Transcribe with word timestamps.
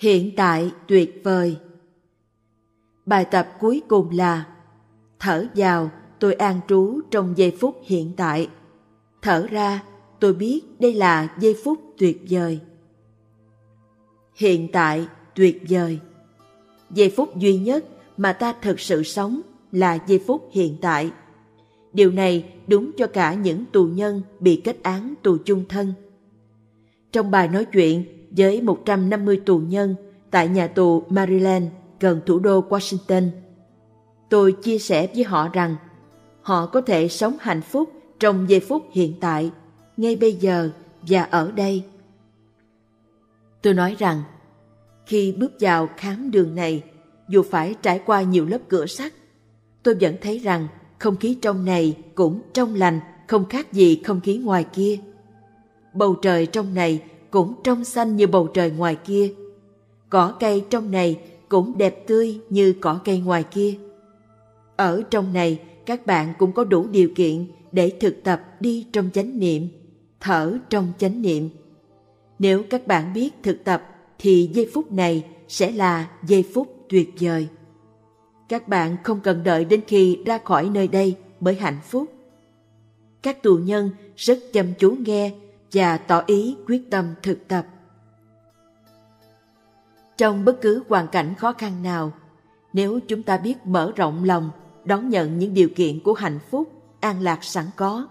Hiện 0.00 0.30
tại 0.36 0.70
tuyệt 0.88 1.20
vời. 1.24 1.56
Bài 3.06 3.24
tập 3.24 3.48
cuối 3.60 3.82
cùng 3.88 4.10
là 4.10 4.46
Thở 5.18 5.46
vào, 5.54 5.90
tôi 6.18 6.34
an 6.34 6.60
trú 6.68 7.00
trong 7.10 7.34
giây 7.36 7.56
phút 7.60 7.80
hiện 7.84 8.12
tại. 8.16 8.48
Thở 9.22 9.46
ra, 9.50 9.82
tôi 10.20 10.34
biết 10.34 10.60
đây 10.78 10.94
là 10.94 11.36
giây 11.40 11.56
phút 11.64 11.80
tuyệt 11.98 12.22
vời. 12.30 12.60
Hiện 14.34 14.68
tại 14.72 15.06
tuyệt 15.34 15.62
vời. 15.68 15.98
Giây 16.90 17.12
phút 17.16 17.36
duy 17.36 17.58
nhất 17.58 17.84
mà 18.16 18.32
ta 18.32 18.54
thực 18.62 18.80
sự 18.80 19.02
sống 19.02 19.40
là 19.72 19.98
giây 20.06 20.18
phút 20.26 20.48
hiện 20.52 20.76
tại. 20.80 21.10
Điều 21.92 22.10
này 22.10 22.52
đúng 22.66 22.90
cho 22.96 23.06
cả 23.06 23.34
những 23.34 23.64
tù 23.72 23.84
nhân 23.84 24.22
bị 24.40 24.60
kết 24.64 24.82
án 24.82 25.14
tù 25.22 25.36
chung 25.44 25.64
thân. 25.68 25.92
Trong 27.12 27.30
bài 27.30 27.48
nói 27.48 27.64
chuyện 27.64 28.19
với 28.30 28.62
150 28.62 29.40
tù 29.46 29.58
nhân 29.58 29.94
tại 30.30 30.48
nhà 30.48 30.66
tù 30.66 31.02
Maryland 31.08 31.64
gần 32.00 32.20
thủ 32.26 32.38
đô 32.38 32.64
Washington, 32.68 33.28
tôi 34.28 34.52
chia 34.52 34.78
sẻ 34.78 35.08
với 35.14 35.24
họ 35.24 35.48
rằng 35.48 35.76
họ 36.42 36.66
có 36.66 36.80
thể 36.80 37.08
sống 37.08 37.36
hạnh 37.40 37.62
phúc 37.62 37.92
trong 38.20 38.50
giây 38.50 38.60
phút 38.60 38.86
hiện 38.92 39.14
tại, 39.20 39.50
ngay 39.96 40.16
bây 40.16 40.32
giờ 40.32 40.70
và 41.02 41.22
ở 41.22 41.52
đây. 41.52 41.84
Tôi 43.62 43.74
nói 43.74 43.96
rằng, 43.98 44.22
khi 45.06 45.32
bước 45.32 45.52
vào 45.60 45.88
khám 45.96 46.30
đường 46.30 46.54
này, 46.54 46.82
dù 47.28 47.42
phải 47.42 47.74
trải 47.82 47.98
qua 48.06 48.22
nhiều 48.22 48.46
lớp 48.46 48.58
cửa 48.68 48.86
sắt, 48.86 49.12
tôi 49.82 49.96
vẫn 50.00 50.16
thấy 50.20 50.38
rằng 50.38 50.68
không 50.98 51.16
khí 51.16 51.38
trong 51.42 51.64
này 51.64 51.96
cũng 52.14 52.40
trong 52.52 52.74
lành, 52.74 53.00
không 53.28 53.44
khác 53.48 53.72
gì 53.72 54.02
không 54.04 54.20
khí 54.20 54.38
ngoài 54.38 54.64
kia. 54.64 54.98
Bầu 55.94 56.14
trời 56.14 56.46
trong 56.46 56.74
này 56.74 57.02
cũng 57.30 57.54
trong 57.64 57.84
xanh 57.84 58.16
như 58.16 58.26
bầu 58.26 58.46
trời 58.46 58.70
ngoài 58.70 58.96
kia. 58.96 59.32
Cỏ 60.08 60.36
cây 60.40 60.64
trong 60.70 60.90
này 60.90 61.20
cũng 61.48 61.78
đẹp 61.78 62.06
tươi 62.06 62.40
như 62.48 62.74
cỏ 62.80 63.00
cây 63.04 63.20
ngoài 63.20 63.44
kia. 63.50 63.74
Ở 64.76 65.02
trong 65.10 65.32
này, 65.32 65.60
các 65.86 66.06
bạn 66.06 66.34
cũng 66.38 66.52
có 66.52 66.64
đủ 66.64 66.86
điều 66.86 67.08
kiện 67.14 67.46
để 67.72 67.92
thực 68.00 68.22
tập 68.24 68.42
đi 68.60 68.86
trong 68.92 69.10
chánh 69.12 69.38
niệm, 69.38 69.68
thở 70.20 70.58
trong 70.70 70.92
chánh 70.98 71.22
niệm. 71.22 71.48
Nếu 72.38 72.62
các 72.70 72.86
bạn 72.86 73.12
biết 73.12 73.30
thực 73.42 73.64
tập 73.64 73.82
thì 74.18 74.50
giây 74.52 74.70
phút 74.74 74.92
này 74.92 75.24
sẽ 75.48 75.70
là 75.70 76.10
giây 76.26 76.44
phút 76.54 76.76
tuyệt 76.88 77.10
vời. 77.20 77.48
Các 78.48 78.68
bạn 78.68 78.96
không 79.04 79.20
cần 79.20 79.42
đợi 79.44 79.64
đến 79.64 79.80
khi 79.86 80.18
ra 80.26 80.38
khỏi 80.38 80.70
nơi 80.74 80.88
đây 80.88 81.16
mới 81.40 81.54
hạnh 81.54 81.78
phúc. 81.88 82.12
Các 83.22 83.42
tù 83.42 83.56
nhân 83.56 83.90
rất 84.16 84.38
chăm 84.52 84.66
chú 84.78 84.96
nghe 84.98 85.32
và 85.72 85.96
tỏ 85.96 86.22
ý 86.26 86.56
quyết 86.66 86.90
tâm 86.90 87.14
thực 87.22 87.48
tập. 87.48 87.66
Trong 90.16 90.44
bất 90.44 90.60
cứ 90.60 90.82
hoàn 90.88 91.08
cảnh 91.08 91.34
khó 91.34 91.52
khăn 91.52 91.82
nào, 91.82 92.12
nếu 92.72 93.00
chúng 93.08 93.22
ta 93.22 93.36
biết 93.38 93.54
mở 93.64 93.92
rộng 93.96 94.24
lòng, 94.24 94.50
đón 94.84 95.08
nhận 95.08 95.38
những 95.38 95.54
điều 95.54 95.68
kiện 95.76 96.00
của 96.00 96.12
hạnh 96.12 96.38
phúc, 96.50 96.72
an 97.00 97.20
lạc 97.20 97.44
sẵn 97.44 97.64
có, 97.76 98.08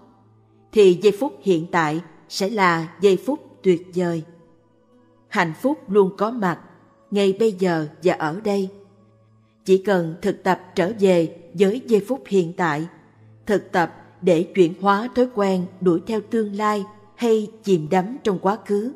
thì 0.71 0.99
giây 1.01 1.17
phút 1.19 1.33
hiện 1.41 1.67
tại 1.71 2.01
sẽ 2.29 2.49
là 2.49 2.93
giây 3.01 3.17
phút 3.25 3.39
tuyệt 3.63 3.87
vời. 3.95 4.23
Hạnh 5.27 5.53
phúc 5.61 5.89
luôn 5.89 6.11
có 6.17 6.31
mặt, 6.31 6.59
ngay 7.11 7.35
bây 7.39 7.51
giờ 7.51 7.87
và 8.03 8.13
ở 8.13 8.41
đây. 8.43 8.69
Chỉ 9.65 9.77
cần 9.77 10.15
thực 10.21 10.43
tập 10.43 10.61
trở 10.75 10.91
về 10.99 11.37
với 11.53 11.81
giây 11.85 12.05
phút 12.07 12.23
hiện 12.27 12.53
tại, 12.53 12.87
thực 13.45 13.71
tập 13.71 13.95
để 14.21 14.43
chuyển 14.55 14.73
hóa 14.81 15.09
thói 15.15 15.27
quen 15.35 15.65
đuổi 15.81 16.01
theo 16.07 16.21
tương 16.29 16.55
lai 16.55 16.85
hay 17.19 17.51
chìm 17.63 17.87
đắm 17.91 18.17
trong 18.23 18.39
quá 18.39 18.57
khứ. 18.65 18.93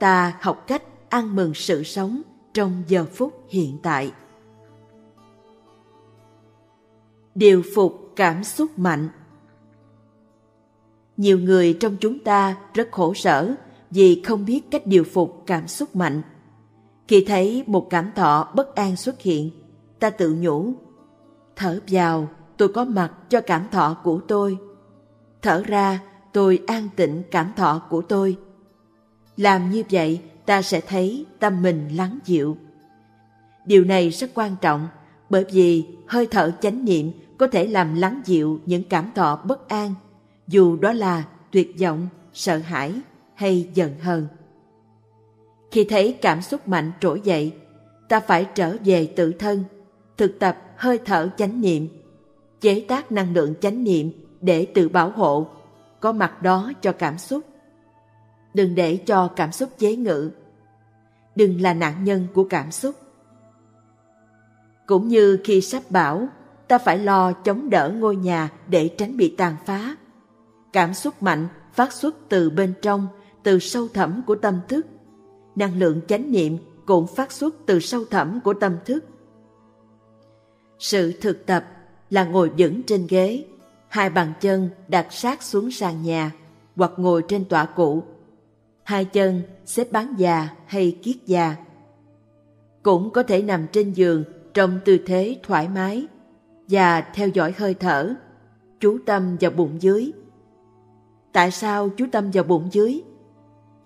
Ta 0.00 0.38
học 0.40 0.64
cách 0.66 0.82
ăn 1.08 1.36
mừng 1.36 1.54
sự 1.54 1.82
sống 1.82 2.22
trong 2.54 2.82
giờ 2.88 3.06
phút 3.14 3.44
hiện 3.48 3.78
tại. 3.82 4.12
Điều 7.34 7.62
phục 7.74 8.12
cảm 8.16 8.44
xúc 8.44 8.78
mạnh 8.78 9.08
Nhiều 11.16 11.38
người 11.38 11.76
trong 11.80 11.96
chúng 12.00 12.18
ta 12.18 12.56
rất 12.74 12.88
khổ 12.90 13.14
sở 13.14 13.54
vì 13.90 14.22
không 14.22 14.44
biết 14.44 14.70
cách 14.70 14.86
điều 14.86 15.04
phục 15.04 15.42
cảm 15.46 15.68
xúc 15.68 15.96
mạnh. 15.96 16.22
Khi 17.08 17.24
thấy 17.28 17.64
một 17.66 17.86
cảm 17.90 18.10
thọ 18.16 18.52
bất 18.56 18.74
an 18.74 18.96
xuất 18.96 19.20
hiện, 19.20 19.50
ta 20.00 20.10
tự 20.10 20.36
nhủ, 20.40 20.72
thở 21.56 21.80
vào, 21.88 22.28
tôi 22.56 22.68
có 22.68 22.84
mặt 22.84 23.12
cho 23.28 23.40
cảm 23.40 23.66
thọ 23.70 23.96
của 24.04 24.20
tôi. 24.28 24.58
Thở 25.42 25.62
ra, 25.66 26.00
tôi 26.32 26.62
an 26.66 26.88
tịnh 26.96 27.22
cảm 27.30 27.52
thọ 27.56 27.82
của 27.90 28.02
tôi. 28.02 28.36
Làm 29.36 29.70
như 29.70 29.82
vậy, 29.90 30.20
ta 30.46 30.62
sẽ 30.62 30.80
thấy 30.80 31.26
tâm 31.38 31.62
mình 31.62 31.88
lắng 31.96 32.18
dịu. 32.24 32.56
Điều 33.66 33.84
này 33.84 34.10
rất 34.10 34.30
quan 34.34 34.56
trọng 34.60 34.88
bởi 35.30 35.44
vì 35.52 35.84
hơi 36.06 36.26
thở 36.26 36.52
chánh 36.60 36.84
niệm 36.84 37.12
có 37.38 37.46
thể 37.46 37.66
làm 37.66 37.94
lắng 37.94 38.20
dịu 38.24 38.60
những 38.66 38.82
cảm 38.84 39.10
thọ 39.14 39.36
bất 39.44 39.68
an, 39.68 39.94
dù 40.48 40.76
đó 40.76 40.92
là 40.92 41.24
tuyệt 41.50 41.74
vọng, 41.80 42.08
sợ 42.32 42.58
hãi 42.58 42.92
hay 43.34 43.68
giận 43.74 43.92
hờn. 44.00 44.26
Khi 45.70 45.84
thấy 45.84 46.12
cảm 46.12 46.42
xúc 46.42 46.68
mạnh 46.68 46.92
trỗi 47.00 47.20
dậy, 47.24 47.52
ta 48.08 48.20
phải 48.20 48.46
trở 48.54 48.76
về 48.84 49.06
tự 49.16 49.32
thân, 49.32 49.64
thực 50.16 50.38
tập 50.38 50.58
hơi 50.76 50.98
thở 51.04 51.30
chánh 51.36 51.60
niệm, 51.60 51.88
chế 52.60 52.84
tác 52.88 53.12
năng 53.12 53.34
lượng 53.34 53.54
chánh 53.60 53.84
niệm 53.84 54.10
để 54.40 54.66
tự 54.74 54.88
bảo 54.88 55.10
hộ, 55.10 55.46
có 56.00 56.12
mặt 56.12 56.42
đó 56.42 56.72
cho 56.80 56.92
cảm 56.92 57.18
xúc. 57.18 57.44
Đừng 58.54 58.74
để 58.74 58.96
cho 58.96 59.28
cảm 59.36 59.52
xúc 59.52 59.70
chế 59.78 59.96
ngự. 59.96 60.30
Đừng 61.36 61.60
là 61.60 61.74
nạn 61.74 62.04
nhân 62.04 62.26
của 62.34 62.44
cảm 62.44 62.70
xúc. 62.70 62.94
Cũng 64.86 65.08
như 65.08 65.38
khi 65.44 65.60
sắp 65.60 65.82
bão, 65.90 66.28
ta 66.68 66.78
phải 66.78 66.98
lo 66.98 67.32
chống 67.32 67.70
đỡ 67.70 67.92
ngôi 67.94 68.16
nhà 68.16 68.50
để 68.68 68.88
tránh 68.98 69.16
bị 69.16 69.34
tàn 69.38 69.56
phá. 69.66 69.96
Cảm 70.72 70.94
xúc 70.94 71.22
mạnh 71.22 71.48
phát 71.72 71.92
xuất 71.92 72.16
từ 72.28 72.50
bên 72.50 72.74
trong, 72.82 73.08
từ 73.42 73.58
sâu 73.58 73.88
thẳm 73.88 74.22
của 74.26 74.34
tâm 74.34 74.60
thức. 74.68 74.86
Năng 75.56 75.78
lượng 75.78 76.00
chánh 76.08 76.32
niệm 76.32 76.58
cũng 76.86 77.06
phát 77.06 77.32
xuất 77.32 77.54
từ 77.66 77.80
sâu 77.80 78.04
thẳm 78.10 78.40
của 78.40 78.54
tâm 78.54 78.76
thức. 78.84 79.04
Sự 80.78 81.12
thực 81.20 81.46
tập 81.46 81.64
là 82.10 82.24
ngồi 82.24 82.50
vững 82.58 82.82
trên 82.82 83.06
ghế, 83.08 83.44
hai 83.88 84.10
bàn 84.10 84.32
chân 84.40 84.70
đặt 84.88 85.06
sát 85.10 85.42
xuống 85.42 85.70
sàn 85.70 86.02
nhà 86.02 86.32
hoặc 86.76 86.92
ngồi 86.96 87.24
trên 87.28 87.44
tọa 87.44 87.64
cụ. 87.64 88.02
Hai 88.82 89.04
chân 89.04 89.42
xếp 89.64 89.92
bán 89.92 90.14
già 90.18 90.48
hay 90.66 90.98
kiết 91.02 91.16
già. 91.26 91.56
Cũng 92.82 93.10
có 93.10 93.22
thể 93.22 93.42
nằm 93.42 93.66
trên 93.72 93.92
giường 93.92 94.24
trong 94.54 94.78
tư 94.84 94.98
thế 95.06 95.40
thoải 95.42 95.68
mái 95.68 96.06
và 96.68 97.00
theo 97.00 97.28
dõi 97.28 97.54
hơi 97.56 97.74
thở, 97.74 98.14
chú 98.80 98.98
tâm 99.06 99.36
vào 99.40 99.50
bụng 99.50 99.82
dưới. 99.82 100.12
Tại 101.32 101.50
sao 101.50 101.88
chú 101.96 102.06
tâm 102.12 102.30
vào 102.30 102.44
bụng 102.44 102.68
dưới? 102.72 103.02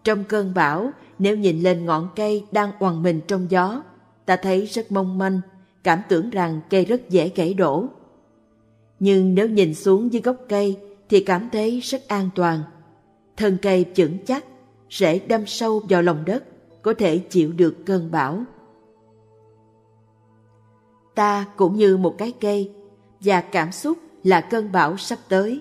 Trong 0.04 0.24
cơn 0.24 0.54
bão, 0.54 0.90
nếu 1.18 1.36
nhìn 1.36 1.60
lên 1.60 1.84
ngọn 1.84 2.08
cây 2.16 2.46
đang 2.52 2.72
oằn 2.78 3.02
mình 3.02 3.20
trong 3.28 3.50
gió, 3.50 3.82
ta 4.26 4.36
thấy 4.36 4.66
rất 4.66 4.92
mong 4.92 5.18
manh, 5.18 5.40
cảm 5.84 6.00
tưởng 6.08 6.30
rằng 6.30 6.60
cây 6.70 6.84
rất 6.84 7.10
dễ 7.10 7.32
gãy 7.34 7.54
đổ. 7.54 7.86
Nhưng 9.04 9.34
nếu 9.34 9.48
nhìn 9.48 9.74
xuống 9.74 10.12
dưới 10.12 10.22
gốc 10.22 10.36
cây 10.48 10.78
thì 11.08 11.20
cảm 11.20 11.48
thấy 11.52 11.80
rất 11.80 12.08
an 12.08 12.28
toàn. 12.34 12.62
Thân 13.36 13.56
cây 13.62 13.84
vững 13.96 14.18
chắc, 14.26 14.44
rễ 14.90 15.18
đâm 15.18 15.46
sâu 15.46 15.82
vào 15.88 16.02
lòng 16.02 16.24
đất, 16.24 16.44
có 16.82 16.94
thể 16.94 17.18
chịu 17.18 17.52
được 17.52 17.76
cơn 17.86 18.10
bão. 18.10 18.44
Ta 21.14 21.46
cũng 21.56 21.76
như 21.76 21.96
một 21.96 22.14
cái 22.18 22.32
cây, 22.40 22.70
và 23.20 23.40
cảm 23.40 23.72
xúc 23.72 23.98
là 24.24 24.40
cơn 24.40 24.72
bão 24.72 24.96
sắp 24.96 25.18
tới. 25.28 25.60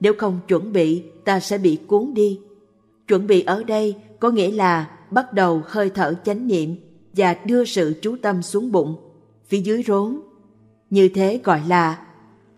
Nếu 0.00 0.12
không 0.18 0.40
chuẩn 0.48 0.72
bị, 0.72 1.02
ta 1.24 1.40
sẽ 1.40 1.58
bị 1.58 1.78
cuốn 1.86 2.14
đi. 2.14 2.40
Chuẩn 3.08 3.26
bị 3.26 3.42
ở 3.42 3.64
đây 3.64 3.94
có 4.20 4.30
nghĩa 4.30 4.50
là 4.50 4.98
bắt 5.10 5.32
đầu 5.32 5.62
hơi 5.64 5.90
thở 5.90 6.14
chánh 6.24 6.46
niệm 6.46 6.76
và 7.12 7.36
đưa 7.44 7.64
sự 7.64 7.94
chú 8.02 8.16
tâm 8.22 8.42
xuống 8.42 8.72
bụng, 8.72 8.96
phía 9.46 9.60
dưới 9.60 9.82
rốn. 9.86 10.20
Như 10.90 11.08
thế 11.14 11.40
gọi 11.44 11.60
là 11.68 12.05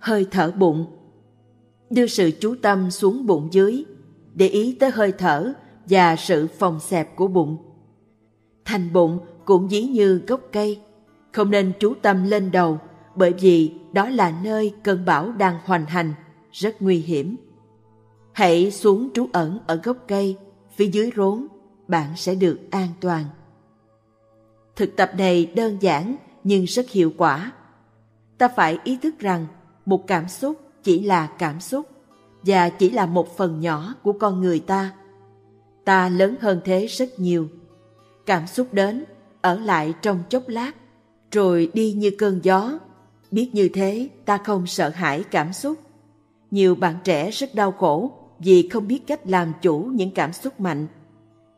hơi 0.09 0.27
thở 0.31 0.51
bụng. 0.51 0.87
Đưa 1.91 2.07
sự 2.07 2.31
chú 2.41 2.55
tâm 2.63 2.91
xuống 2.91 3.27
bụng 3.27 3.49
dưới, 3.53 3.85
để 4.35 4.49
ý 4.49 4.77
tới 4.81 4.91
hơi 4.91 5.13
thở 5.13 5.53
và 5.87 6.17
sự 6.17 6.47
phòng 6.59 6.81
xẹp 6.81 7.17
của 7.17 7.29
bụng. 7.29 7.57
Thành 8.65 8.93
bụng 8.93 9.19
cũng 9.45 9.69
dí 9.69 9.83
như 9.83 10.23
gốc 10.27 10.41
cây, 10.53 10.81
không 11.33 11.51
nên 11.51 11.73
chú 11.81 11.95
tâm 12.03 12.25
lên 12.25 12.51
đầu 12.51 12.79
bởi 13.15 13.33
vì 13.33 13.75
đó 13.93 14.09
là 14.09 14.41
nơi 14.43 14.75
cơn 14.83 15.05
bão 15.05 15.33
đang 15.33 15.59
hoành 15.65 15.87
hành, 15.87 16.15
rất 16.53 16.83
nguy 16.83 16.99
hiểm. 16.99 17.37
Hãy 18.33 18.71
xuống 18.71 19.09
trú 19.15 19.27
ẩn 19.33 19.59
ở 19.67 19.77
gốc 19.77 19.97
cây, 20.09 20.37
phía 20.77 20.87
dưới 20.87 21.11
rốn, 21.17 21.47
bạn 21.89 22.17
sẽ 22.17 22.35
được 22.35 22.59
an 22.71 22.89
toàn. 23.01 23.25
Thực 24.77 24.97
tập 24.97 25.11
này 25.19 25.47
đơn 25.47 25.77
giản 25.81 26.17
nhưng 26.45 26.65
rất 26.65 26.91
hiệu 26.91 27.13
quả. 27.17 27.53
Ta 28.39 28.49
phải 28.49 28.79
ý 28.85 28.99
thức 29.03 29.19
rằng 29.19 29.47
một 29.89 30.07
cảm 30.07 30.29
xúc 30.29 30.61
chỉ 30.83 31.03
là 31.03 31.27
cảm 31.27 31.61
xúc 31.61 31.87
và 32.43 32.69
chỉ 32.69 32.91
là 32.91 33.07
một 33.07 33.37
phần 33.37 33.61
nhỏ 33.61 33.95
của 34.03 34.13
con 34.13 34.41
người 34.41 34.59
ta. 34.59 34.93
Ta 35.85 36.09
lớn 36.09 36.35
hơn 36.41 36.61
thế 36.65 36.87
rất 36.87 37.19
nhiều. 37.19 37.49
cảm 38.27 38.47
xúc 38.47 38.67
đến, 38.73 39.05
ở 39.41 39.59
lại 39.59 39.95
trong 40.03 40.23
chốc 40.29 40.49
lát, 40.49 40.73
rồi 41.33 41.71
đi 41.75 41.93
như 41.93 42.11
cơn 42.19 42.41
gió. 42.43 42.79
Biết 43.31 43.51
như 43.53 43.69
thế, 43.75 44.09
ta 44.25 44.39
không 44.39 44.67
sợ 44.67 44.89
hãi 44.89 45.25
cảm 45.31 45.53
xúc. 45.53 45.79
Nhiều 46.51 46.75
bạn 46.75 46.95
trẻ 47.05 47.31
rất 47.31 47.55
đau 47.55 47.73
khổ 47.73 48.13
vì 48.39 48.69
không 48.69 48.89
biết 48.89 49.07
cách 49.07 49.21
làm 49.27 49.53
chủ 49.63 49.79
những 49.79 50.11
cảm 50.11 50.33
xúc 50.33 50.61
mạnh. 50.61 50.87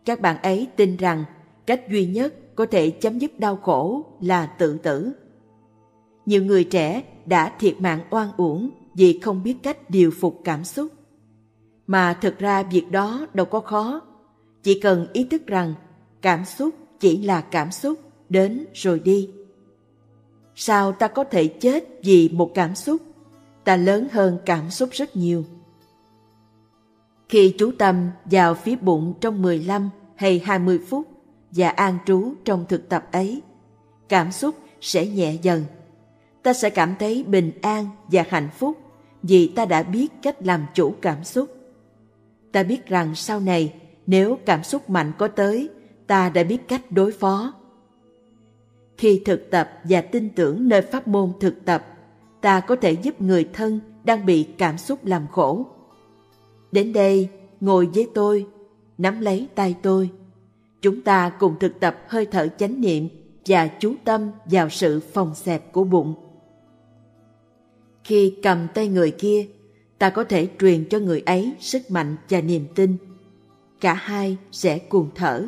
Các 0.05 0.21
bạn 0.21 0.43
ấy 0.43 0.69
tin 0.77 0.97
rằng 0.97 1.25
cách 1.67 1.89
duy 1.91 2.07
nhất 2.07 2.35
có 2.55 2.67
thể 2.67 2.91
chấm 2.91 3.19
dứt 3.19 3.41
đau 3.41 3.57
khổ 3.57 4.05
là 4.21 4.47
tự 4.47 4.79
tử. 4.79 5.13
Nhiều 6.27 6.45
người 6.45 6.65
trẻ 6.65 7.03
đã 7.27 7.53
thiệt 7.59 7.81
mạng 7.81 8.01
oan 8.11 8.29
uổng 8.37 8.71
vì 8.95 9.21
không 9.23 9.43
biết 9.43 9.57
cách 9.63 9.91
điều 9.91 10.11
phục 10.11 10.41
cảm 10.45 10.65
xúc. 10.65 10.93
Mà 11.87 12.19
thực 12.21 12.39
ra 12.39 12.63
việc 12.63 12.91
đó 12.91 13.27
đâu 13.35 13.47
có 13.47 13.61
khó, 13.61 14.01
chỉ 14.63 14.81
cần 14.81 15.07
ý 15.13 15.25
thức 15.25 15.47
rằng 15.47 15.75
cảm 16.23 16.45
xúc 16.45 16.75
chỉ 17.01 17.23
là 17.23 17.41
cảm 17.41 17.71
xúc, 17.73 17.99
đến 18.29 18.67
rồi 18.75 19.01
đi. 19.01 19.31
Sao 20.55 20.93
ta 20.93 21.09
có 21.09 21.25
thể 21.25 21.47
chết 21.47 21.85
vì 22.03 22.29
một 22.29 22.51
cảm 22.55 22.75
xúc? 22.75 23.03
Ta 23.65 23.77
lớn 23.77 24.09
hơn 24.13 24.39
cảm 24.47 24.71
xúc 24.71 24.89
rất 24.93 25.17
nhiều. 25.17 25.45
Khi 27.29 27.55
chú 27.59 27.73
tâm 27.79 28.11
vào 28.25 28.55
phía 28.55 28.77
bụng 28.77 29.15
trong 29.21 29.43
15 29.43 29.91
hay 30.17 30.43
20 30.45 30.81
phút 30.89 31.09
và 31.51 31.69
an 31.69 31.99
trú 32.07 32.35
trong 32.45 32.65
thực 32.69 32.89
tập 32.89 33.09
ấy, 33.13 33.43
cảm 34.09 34.33
xúc 34.33 34.55
sẽ 34.81 35.07
nhẹ 35.07 35.37
dần. 35.43 35.65
Ta 36.43 36.53
sẽ 36.53 36.71
cảm 36.71 36.95
thấy 36.99 37.25
bình 37.25 37.53
an 37.63 37.87
và 38.09 38.25
hạnh 38.29 38.49
phúc 38.59 38.79
vì 39.23 39.49
ta 39.49 39.65
đã 39.65 39.83
biết 39.83 40.09
cách 40.23 40.37
làm 40.47 40.67
chủ 40.75 40.95
cảm 41.03 41.25
xúc. 41.25 41.49
Ta 42.53 42.63
biết 42.63 42.87
rằng 42.87 43.15
sau 43.15 43.41
này 43.41 43.75
nếu 44.07 44.39
cảm 44.47 44.63
xúc 44.63 44.91
mạnh 44.91 45.13
có 45.19 45.29
tới, 45.29 45.69
ta 46.07 46.29
đã 46.29 46.43
biết 46.43 46.69
cách 46.69 46.93
đối 46.93 47.13
phó. 47.13 47.53
Khi 48.99 49.23
thực 49.25 49.51
tập 49.51 49.71
và 49.85 50.01
tin 50.01 50.29
tưởng 50.29 50.69
nơi 50.69 50.83
pháp 50.83 51.09
môn 51.09 51.33
thực 51.41 51.65
tập, 51.65 51.87
ta 52.41 52.61
có 52.61 52.77
thể 52.77 52.93
giúp 52.93 53.21
người 53.21 53.49
thân 53.53 53.81
đang 54.05 54.27
bị 54.27 54.43
cảm 54.59 54.79
xúc 54.79 55.05
làm 55.05 55.27
khổ. 55.33 55.67
Đến 56.73 56.93
đây, 56.93 57.29
ngồi 57.61 57.89
với 57.95 58.09
tôi, 58.15 58.47
nắm 58.99 59.21
lấy 59.21 59.49
tay 59.55 59.77
tôi. 59.83 60.11
Chúng 60.83 61.03
ta 61.03 61.29
cùng 61.29 61.55
thực 61.61 61.81
tập 61.81 61.97
hơi 62.09 62.27
thở 62.27 62.49
chánh 62.49 62.81
niệm 62.81 63.09
và 63.47 63.67
chú 63.67 63.95
tâm 64.05 64.31
vào 64.45 64.69
sự 64.71 65.01
phòng 65.01 65.35
xẹp 65.35 65.73
của 65.73 65.85
bụng. 65.85 66.30
Khi 68.11 68.35
cầm 68.43 68.69
tay 68.75 68.89
người 68.89 69.11
kia, 69.11 69.47
ta 69.99 70.11
có 70.11 70.25
thể 70.25 70.49
truyền 70.61 70.85
cho 70.91 70.99
người 70.99 71.21
ấy 71.21 71.53
sức 71.61 71.91
mạnh 71.91 72.17
và 72.29 72.41
niềm 72.41 72.67
tin. 72.75 72.97
Cả 73.81 73.95
hai 73.95 74.37
sẽ 74.53 74.79
cùng 74.79 75.11
thở. 75.15 75.47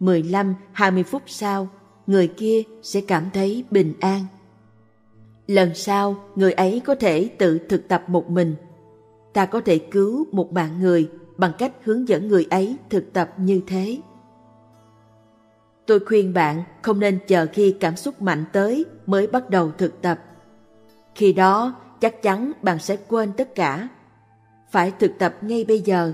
15-20 0.00 1.02
phút 1.02 1.22
sau, 1.26 1.68
người 2.06 2.28
kia 2.28 2.62
sẽ 2.82 3.00
cảm 3.00 3.30
thấy 3.34 3.64
bình 3.70 3.94
an. 4.00 4.24
Lần 5.46 5.74
sau, 5.74 6.24
người 6.34 6.52
ấy 6.52 6.80
có 6.84 6.94
thể 6.94 7.28
tự 7.38 7.58
thực 7.58 7.88
tập 7.88 8.04
một 8.08 8.30
mình. 8.30 8.54
Ta 9.32 9.46
có 9.46 9.60
thể 9.60 9.78
cứu 9.78 10.26
một 10.32 10.52
bạn 10.52 10.80
người 10.80 11.10
bằng 11.36 11.52
cách 11.58 11.72
hướng 11.84 12.08
dẫn 12.08 12.28
người 12.28 12.46
ấy 12.50 12.76
thực 12.90 13.12
tập 13.12 13.34
như 13.38 13.60
thế. 13.66 13.98
Tôi 15.86 16.00
khuyên 16.00 16.32
bạn 16.32 16.62
không 16.82 17.00
nên 17.00 17.18
chờ 17.26 17.46
khi 17.52 17.76
cảm 17.80 17.96
xúc 17.96 18.22
mạnh 18.22 18.44
tới 18.52 18.84
mới 19.06 19.26
bắt 19.26 19.50
đầu 19.50 19.72
thực 19.78 20.02
tập. 20.02 20.20
Khi 21.14 21.32
đó, 21.32 21.74
chắc 22.00 22.22
chắn 22.22 22.52
bạn 22.62 22.78
sẽ 22.78 22.96
quên 23.08 23.32
tất 23.32 23.54
cả. 23.54 23.88
Phải 24.70 24.92
thực 24.98 25.12
tập 25.18 25.34
ngay 25.40 25.64
bây 25.68 25.80
giờ. 25.80 26.12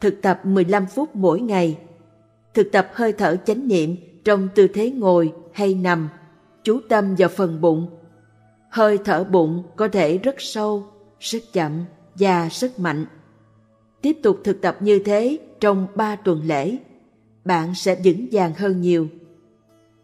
Thực 0.00 0.22
tập 0.22 0.40
15 0.44 0.86
phút 0.86 1.16
mỗi 1.16 1.40
ngày. 1.40 1.78
Thực 2.54 2.72
tập 2.72 2.90
hơi 2.94 3.12
thở 3.12 3.36
chánh 3.36 3.68
niệm 3.68 3.96
trong 4.24 4.48
tư 4.54 4.68
thế 4.68 4.90
ngồi 4.90 5.32
hay 5.52 5.74
nằm, 5.74 6.08
chú 6.62 6.80
tâm 6.88 7.14
vào 7.18 7.28
phần 7.28 7.60
bụng. 7.60 7.90
Hơi 8.70 8.98
thở 9.04 9.24
bụng 9.24 9.62
có 9.76 9.88
thể 9.88 10.18
rất 10.18 10.34
sâu, 10.38 10.86
rất 11.20 11.38
chậm 11.52 11.84
và 12.14 12.48
rất 12.48 12.78
mạnh. 12.78 13.06
Tiếp 14.02 14.16
tục 14.22 14.40
thực 14.44 14.60
tập 14.60 14.76
như 14.80 14.98
thế 14.98 15.38
trong 15.60 15.86
3 15.94 16.16
tuần 16.16 16.42
lễ, 16.44 16.76
bạn 17.44 17.74
sẽ 17.74 17.96
vững 18.04 18.26
vàng 18.32 18.52
hơn 18.54 18.80
nhiều. 18.80 19.08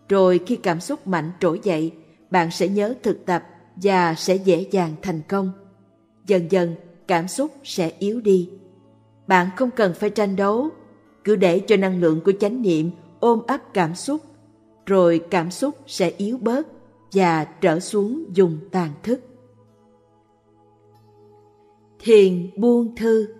Rồi 0.08 0.40
khi 0.46 0.56
cảm 0.56 0.80
xúc 0.80 1.06
mạnh 1.06 1.30
trỗi 1.40 1.60
dậy, 1.62 1.92
bạn 2.32 2.50
sẽ 2.50 2.68
nhớ 2.68 2.94
thực 3.02 3.26
tập 3.26 3.42
và 3.76 4.14
sẽ 4.14 4.36
dễ 4.36 4.66
dàng 4.70 4.94
thành 5.02 5.20
công. 5.28 5.52
Dần 6.26 6.50
dần, 6.50 6.74
cảm 7.06 7.28
xúc 7.28 7.50
sẽ 7.64 7.92
yếu 7.98 8.20
đi. 8.20 8.50
Bạn 9.26 9.48
không 9.56 9.70
cần 9.70 9.94
phải 9.94 10.10
tranh 10.10 10.36
đấu, 10.36 10.68
cứ 11.24 11.36
để 11.36 11.60
cho 11.66 11.76
năng 11.76 12.00
lượng 12.00 12.20
của 12.24 12.32
chánh 12.40 12.62
niệm 12.62 12.90
ôm 13.20 13.42
ấp 13.46 13.74
cảm 13.74 13.94
xúc, 13.94 14.20
rồi 14.86 15.24
cảm 15.30 15.50
xúc 15.50 15.74
sẽ 15.86 16.10
yếu 16.16 16.38
bớt 16.38 16.66
và 17.12 17.44
trở 17.44 17.80
xuống 17.80 18.24
dùng 18.34 18.58
tàn 18.70 18.90
thức. 19.02 19.20
Thiền 21.98 22.50
buông 22.56 22.96
thư 22.96 23.34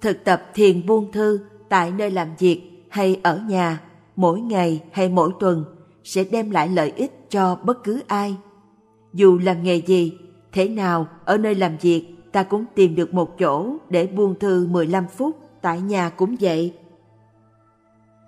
Thực 0.00 0.24
tập 0.24 0.42
thiền 0.54 0.86
buông 0.86 1.12
thư 1.12 1.40
tại 1.68 1.90
nơi 1.90 2.10
làm 2.10 2.28
việc 2.38 2.62
hay 2.90 3.20
ở 3.22 3.40
nhà, 3.48 3.82
mỗi 4.16 4.40
ngày 4.40 4.82
hay 4.92 5.08
mỗi 5.08 5.32
tuần 5.40 5.75
sẽ 6.06 6.24
đem 6.24 6.50
lại 6.50 6.68
lợi 6.68 6.92
ích 6.96 7.30
cho 7.30 7.58
bất 7.64 7.84
cứ 7.84 8.02
ai. 8.06 8.36
Dù 9.12 9.38
làm 9.38 9.62
nghề 9.62 9.76
gì, 9.76 10.18
thế 10.52 10.68
nào 10.68 11.08
ở 11.24 11.36
nơi 11.36 11.54
làm 11.54 11.76
việc 11.80 12.16
ta 12.32 12.42
cũng 12.42 12.64
tìm 12.74 12.94
được 12.94 13.14
một 13.14 13.38
chỗ 13.38 13.76
để 13.90 14.06
buông 14.06 14.38
thư 14.38 14.66
15 14.70 15.06
phút, 15.08 15.36
tại 15.62 15.80
nhà 15.80 16.08
cũng 16.08 16.36
vậy. 16.40 16.72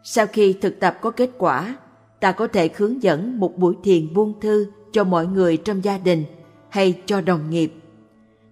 Sau 0.04 0.26
khi 0.26 0.52
thực 0.52 0.80
tập 0.80 0.98
có 1.00 1.10
kết 1.10 1.30
quả, 1.38 1.76
ta 2.20 2.32
có 2.32 2.46
thể 2.46 2.70
hướng 2.76 3.02
dẫn 3.02 3.40
một 3.40 3.58
buổi 3.58 3.76
thiền 3.84 4.14
buông 4.14 4.40
thư 4.40 4.66
cho 4.92 5.04
mọi 5.04 5.26
người 5.26 5.56
trong 5.56 5.84
gia 5.84 5.98
đình 5.98 6.24
hay 6.68 7.02
cho 7.06 7.20
đồng 7.20 7.50
nghiệp. 7.50 7.72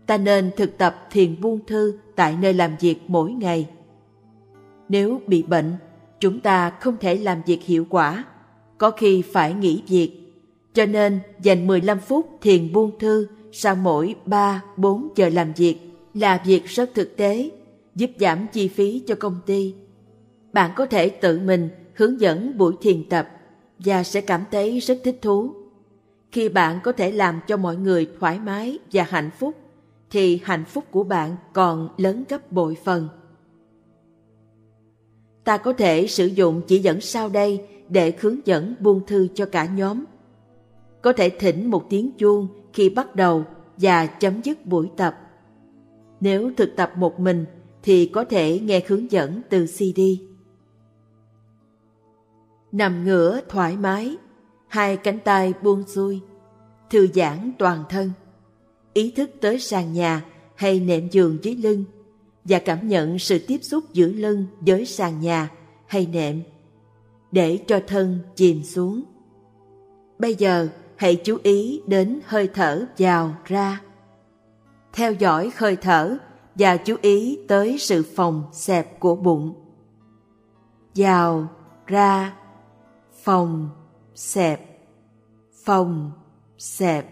Ta 0.06 0.16
nên 0.16 0.50
thực 0.56 0.78
tập 0.78 0.96
thiền 1.10 1.40
buông 1.40 1.60
thư 1.66 1.98
tại 2.16 2.36
nơi 2.40 2.52
làm 2.54 2.76
việc 2.80 2.98
mỗi 3.08 3.32
ngày. 3.32 3.68
Nếu 4.88 5.20
bị 5.26 5.42
bệnh, 5.42 5.72
chúng 6.20 6.40
ta 6.40 6.70
không 6.70 6.96
thể 7.00 7.16
làm 7.16 7.42
việc 7.46 7.62
hiệu 7.62 7.86
quả, 7.90 8.24
có 8.78 8.90
khi 8.90 9.22
phải 9.22 9.54
nghỉ 9.54 9.82
việc. 9.88 10.12
Cho 10.74 10.86
nên 10.86 11.20
dành 11.42 11.66
15 11.66 11.98
phút 12.00 12.38
thiền 12.40 12.72
buông 12.72 12.98
thư 12.98 13.26
sau 13.52 13.74
mỗi 13.74 14.14
3-4 14.26 15.08
giờ 15.16 15.28
làm 15.28 15.52
việc 15.52 15.76
là 16.14 16.42
việc 16.46 16.64
rất 16.64 16.90
thực 16.94 17.16
tế, 17.16 17.50
giúp 17.94 18.10
giảm 18.20 18.46
chi 18.52 18.68
phí 18.68 19.02
cho 19.06 19.14
công 19.14 19.40
ty. 19.46 19.74
Bạn 20.52 20.70
có 20.76 20.86
thể 20.86 21.08
tự 21.08 21.38
mình 21.38 21.68
hướng 21.94 22.20
dẫn 22.20 22.58
buổi 22.58 22.74
thiền 22.80 23.08
tập 23.08 23.28
và 23.78 24.02
sẽ 24.02 24.20
cảm 24.20 24.44
thấy 24.50 24.80
rất 24.80 24.98
thích 25.04 25.18
thú. 25.22 25.54
Khi 26.32 26.48
bạn 26.48 26.78
có 26.84 26.92
thể 26.92 27.12
làm 27.12 27.40
cho 27.46 27.56
mọi 27.56 27.76
người 27.76 28.10
thoải 28.20 28.38
mái 28.38 28.78
và 28.92 29.06
hạnh 29.08 29.30
phúc, 29.38 29.54
thì 30.10 30.40
hạnh 30.44 30.64
phúc 30.64 30.84
của 30.90 31.04
bạn 31.04 31.36
còn 31.52 31.88
lớn 31.96 32.24
gấp 32.28 32.52
bội 32.52 32.76
phần. 32.84 33.08
Ta 35.44 35.56
có 35.56 35.72
thể 35.72 36.06
sử 36.06 36.26
dụng 36.26 36.62
chỉ 36.66 36.78
dẫn 36.78 37.00
sau 37.00 37.28
đây 37.28 37.66
để 37.88 38.12
hướng 38.20 38.46
dẫn 38.46 38.74
buông 38.80 39.06
thư 39.06 39.28
cho 39.34 39.46
cả 39.46 39.66
nhóm. 39.66 40.04
Có 41.02 41.12
thể 41.12 41.28
thỉnh 41.28 41.70
một 41.70 41.86
tiếng 41.90 42.12
chuông 42.18 42.48
khi 42.72 42.88
bắt 42.88 43.16
đầu 43.16 43.44
và 43.76 44.06
chấm 44.06 44.42
dứt 44.42 44.66
buổi 44.66 44.90
tập. 44.96 45.18
Nếu 46.20 46.50
thực 46.56 46.76
tập 46.76 46.92
một 46.96 47.20
mình 47.20 47.44
thì 47.82 48.06
có 48.06 48.24
thể 48.24 48.58
nghe 48.58 48.82
hướng 48.86 49.10
dẫn 49.10 49.40
từ 49.50 49.66
CD. 49.66 50.00
Nằm 52.72 53.04
ngửa 53.04 53.40
thoải 53.48 53.76
mái, 53.76 54.16
hai 54.68 54.96
cánh 54.96 55.18
tay 55.18 55.54
buông 55.62 55.82
xuôi, 55.86 56.20
thư 56.90 57.06
giãn 57.14 57.52
toàn 57.58 57.84
thân. 57.88 58.10
Ý 58.92 59.10
thức 59.10 59.30
tới 59.40 59.58
sàn 59.58 59.92
nhà 59.92 60.24
hay 60.54 60.80
nệm 60.80 61.08
giường 61.08 61.38
dưới 61.42 61.54
lưng 61.54 61.84
và 62.44 62.58
cảm 62.58 62.88
nhận 62.88 63.18
sự 63.18 63.38
tiếp 63.46 63.58
xúc 63.62 63.84
giữa 63.92 64.08
lưng 64.08 64.46
với 64.60 64.86
sàn 64.86 65.20
nhà 65.20 65.50
hay 65.86 66.06
nệm 66.06 66.42
để 67.36 67.58
cho 67.66 67.80
thân 67.86 68.18
chìm 68.36 68.64
xuống. 68.64 69.02
Bây 70.18 70.34
giờ 70.34 70.68
hãy 70.96 71.16
chú 71.16 71.38
ý 71.42 71.82
đến 71.86 72.20
hơi 72.26 72.48
thở 72.54 72.86
vào 72.98 73.34
ra. 73.44 73.80
Theo 74.92 75.12
dõi 75.12 75.52
hơi 75.56 75.76
thở 75.76 76.16
và 76.54 76.76
chú 76.76 76.96
ý 77.02 77.38
tới 77.48 77.78
sự 77.78 78.04
phòng 78.16 78.44
xẹp 78.52 79.00
của 79.00 79.16
bụng. 79.16 79.54
Vào, 80.94 81.48
ra, 81.86 82.36
phòng, 83.22 83.70
xẹp, 84.14 84.80
phòng, 85.64 86.12
xẹp. 86.58 87.06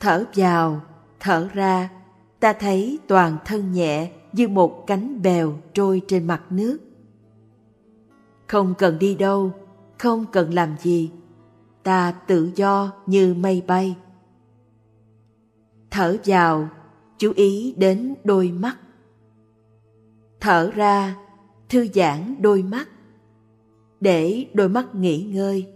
Thở 0.00 0.24
vào, 0.34 0.80
thở 1.20 1.48
ra, 1.54 1.90
ta 2.40 2.52
thấy 2.52 2.98
toàn 3.08 3.36
thân 3.44 3.72
nhẹ 3.72 4.10
như 4.32 4.48
một 4.48 4.86
cánh 4.86 5.22
bèo 5.22 5.52
trôi 5.74 6.02
trên 6.08 6.26
mặt 6.26 6.42
nước. 6.50 6.78
Không 8.54 8.74
cần 8.78 8.98
đi 8.98 9.14
đâu, 9.14 9.52
không 9.98 10.24
cần 10.32 10.54
làm 10.54 10.76
gì, 10.78 11.10
ta 11.82 12.12
tự 12.12 12.50
do 12.56 12.92
như 13.06 13.34
mây 13.34 13.62
bay. 13.66 13.96
Thở 15.90 16.16
vào, 16.24 16.68
chú 17.18 17.32
ý 17.36 17.74
đến 17.76 18.14
đôi 18.24 18.50
mắt. 18.50 18.76
Thở 20.40 20.70
ra, 20.74 21.16
thư 21.68 21.86
giãn 21.94 22.34
đôi 22.40 22.62
mắt. 22.62 22.88
Để 24.00 24.46
đôi 24.54 24.68
mắt 24.68 24.94
nghỉ 24.94 25.22
ngơi. 25.22 25.66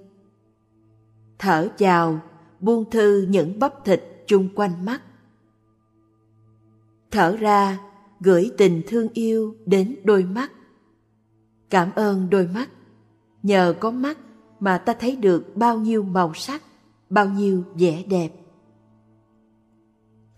Thở 1.38 1.68
vào 1.78 2.20
buông 2.60 2.90
thư 2.90 3.26
những 3.28 3.58
bắp 3.58 3.84
thịt 3.84 4.02
chung 4.26 4.48
quanh 4.54 4.84
mắt. 4.84 5.02
Thở 7.10 7.36
ra 7.36 7.78
gửi 8.20 8.50
tình 8.58 8.82
thương 8.88 9.08
yêu 9.12 9.56
đến 9.66 9.96
đôi 10.04 10.24
mắt 10.24 10.52
cảm 11.70 11.90
ơn 11.94 12.30
đôi 12.30 12.46
mắt. 12.46 12.68
Nhờ 13.42 13.74
có 13.80 13.90
mắt 13.90 14.18
mà 14.60 14.78
ta 14.78 14.94
thấy 14.94 15.16
được 15.16 15.56
bao 15.56 15.78
nhiêu 15.78 16.02
màu 16.02 16.34
sắc, 16.34 16.62
bao 17.10 17.28
nhiêu 17.28 17.64
vẻ 17.74 18.02
đẹp. 18.02 18.32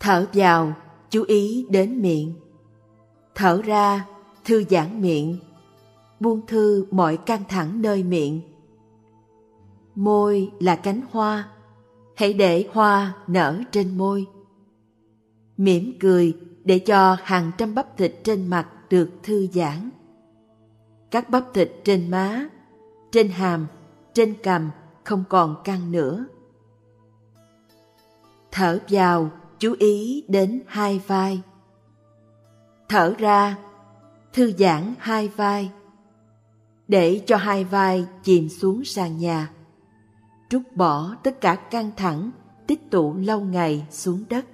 Thở 0.00 0.26
vào, 0.32 0.72
chú 1.10 1.22
ý 1.22 1.66
đến 1.70 2.02
miệng. 2.02 2.34
Thở 3.34 3.62
ra, 3.62 4.06
thư 4.44 4.64
giãn 4.70 5.00
miệng. 5.02 5.38
Buông 6.20 6.46
thư 6.46 6.87
mọi 6.90 7.16
căng 7.16 7.44
thẳng 7.49 7.82
nơi 7.82 8.02
miệng. 8.02 8.40
Môi 9.94 10.50
là 10.60 10.76
cánh 10.76 11.00
hoa. 11.10 11.49
Hãy 12.16 12.32
để 12.32 12.68
hoa 12.72 13.14
nở 13.26 13.60
trên 13.72 13.99
môi. 13.99 14.26
Mỉm 15.56 15.92
cười 16.00 16.37
để 16.64 16.78
cho 16.78 17.16
hàng 17.22 17.50
trăm 17.58 17.75
bắp 17.75 17.96
thịt 17.96 18.14
trên 18.25 18.46
mặt 18.46 18.68
được 18.90 19.10
thư 19.22 19.46
giãn 19.46 19.90
các 21.11 21.31
bắp 21.31 21.45
thịt 21.55 21.73
trên 21.85 22.11
má, 22.11 22.49
trên 23.12 23.29
hàm, 23.29 23.67
trên 24.14 24.35
cằm 24.43 24.71
không 25.05 25.25
còn 25.29 25.57
căng 25.64 25.93
nữa. 25.93 26.26
Thở 28.50 28.79
vào, 28.88 29.31
chú 29.59 29.75
ý 29.79 30.25
đến 30.29 30.62
hai 30.67 31.00
vai. 31.07 31.40
Thở 32.88 33.14
ra, 33.19 33.57
thư 34.33 34.52
giãn 34.59 34.95
hai 34.99 35.29
vai. 35.29 35.71
Để 36.88 37.23
cho 37.26 37.37
hai 37.37 37.64
vai 37.64 38.07
chìm 38.23 38.49
xuống 38.49 38.85
sàn 38.85 39.19
nhà. 39.19 39.50
Trút 40.49 40.62
bỏ 40.75 41.14
tất 41.23 41.40
cả 41.40 41.55
căng 41.55 41.90
thẳng, 41.97 42.31
tích 42.67 42.90
tụ 42.90 43.14
lâu 43.17 43.40
ngày 43.40 43.87
xuống 43.90 44.25
đất. 44.29 44.45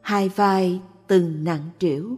Hai 0.00 0.28
vai 0.28 0.80
từng 1.06 1.44
nặng 1.44 1.68
trĩu. 1.78 2.16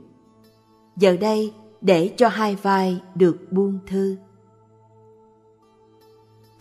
Giờ 0.97 1.17
đây 1.17 1.53
để 1.83 2.15
cho 2.17 2.29
hai 2.29 2.57
vai 2.57 3.01
được 3.15 3.37
buông 3.51 3.79
thư 3.87 4.17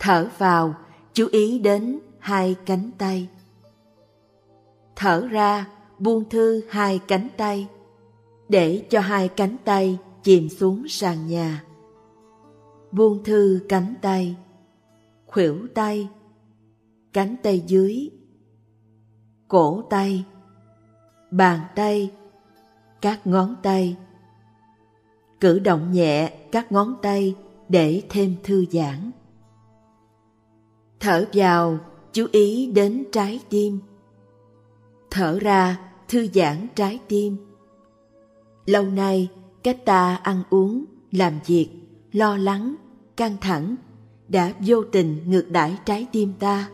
thở 0.02 0.28
vào, 0.38 0.74
chú 1.12 1.28
ý 1.32 1.58
đến 1.58 1.98
hai 2.18 2.56
cánh 2.66 2.90
tay. 2.98 3.28
Thở 4.96 5.26
ra, 5.30 5.66
buông 5.98 6.28
thư 6.28 6.62
hai 6.68 6.98
cánh 7.08 7.28
tay, 7.36 7.68
để 8.48 8.86
cho 8.90 9.00
hai 9.00 9.28
cánh 9.28 9.56
tay 9.64 9.98
chìm 10.22 10.48
xuống 10.48 10.88
sàn 10.88 11.26
nhà. 11.26 11.64
Buông 12.92 13.24
thư 13.24 13.60
cánh 13.68 13.94
tay, 14.02 14.36
khuỷu 15.26 15.58
tay, 15.74 16.08
cánh 17.12 17.36
tay 17.42 17.62
dưới, 17.66 18.10
cổ 19.48 19.82
tay, 19.90 20.24
bàn 21.30 21.60
tay, 21.74 22.10
các 23.00 23.26
ngón 23.26 23.56
tay 23.62 23.96
cử 25.42 25.58
động 25.58 25.92
nhẹ 25.92 26.32
các 26.52 26.72
ngón 26.72 26.94
tay 27.02 27.34
để 27.68 28.02
thêm 28.08 28.34
thư 28.44 28.64
giãn. 28.70 29.10
Thở 31.00 31.24
vào, 31.32 31.78
chú 32.12 32.26
ý 32.32 32.66
đến 32.66 33.04
trái 33.12 33.40
tim. 33.48 33.78
Thở 35.10 35.38
ra, 35.38 35.78
thư 36.08 36.26
giãn 36.34 36.66
trái 36.74 36.98
tim. 37.08 37.36
Lâu 38.66 38.84
nay 38.84 39.28
cách 39.62 39.84
ta 39.84 40.16
ăn 40.16 40.42
uống, 40.50 40.84
làm 41.12 41.32
việc, 41.46 41.68
lo 42.12 42.36
lắng, 42.36 42.74
căng 43.16 43.36
thẳng 43.40 43.76
đã 44.28 44.52
vô 44.66 44.82
tình 44.92 45.20
ngược 45.26 45.50
đãi 45.50 45.76
trái 45.84 46.06
tim 46.12 46.32
ta. 46.38 46.68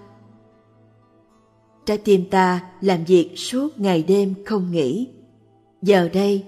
Trái 1.87 1.99
tim 1.99 2.31
ta 2.31 2.71
làm 2.81 3.05
việc 3.05 3.33
suốt 3.37 3.81
ngày 3.81 4.03
đêm 4.03 4.35
không 4.47 4.71
nghỉ. 4.71 5.09
Giờ 5.83 6.09
đây 6.13 6.45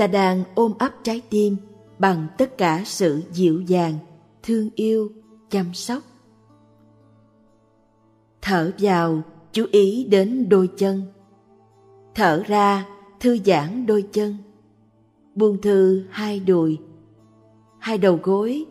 ta 0.00 0.06
đang 0.06 0.44
ôm 0.54 0.72
ấp 0.78 0.92
trái 1.02 1.22
tim 1.30 1.56
bằng 1.98 2.26
tất 2.38 2.58
cả 2.58 2.82
sự 2.84 3.22
dịu 3.32 3.60
dàng, 3.60 3.94
thương 4.42 4.70
yêu, 4.74 5.12
chăm 5.50 5.74
sóc. 5.74 6.02
Thở 8.42 8.72
vào, 8.78 9.22
chú 9.52 9.66
ý 9.72 10.04
đến 10.04 10.48
đôi 10.48 10.68
chân. 10.76 11.02
Thở 12.14 12.42
ra, 12.46 12.86
thư 13.20 13.38
giãn 13.44 13.86
đôi 13.86 14.02
chân. 14.12 14.36
Buông 15.34 15.60
thư 15.60 16.04
hai 16.10 16.40
đùi, 16.40 16.78
hai 17.78 17.98
đầu 17.98 18.18
gối, 18.22 18.64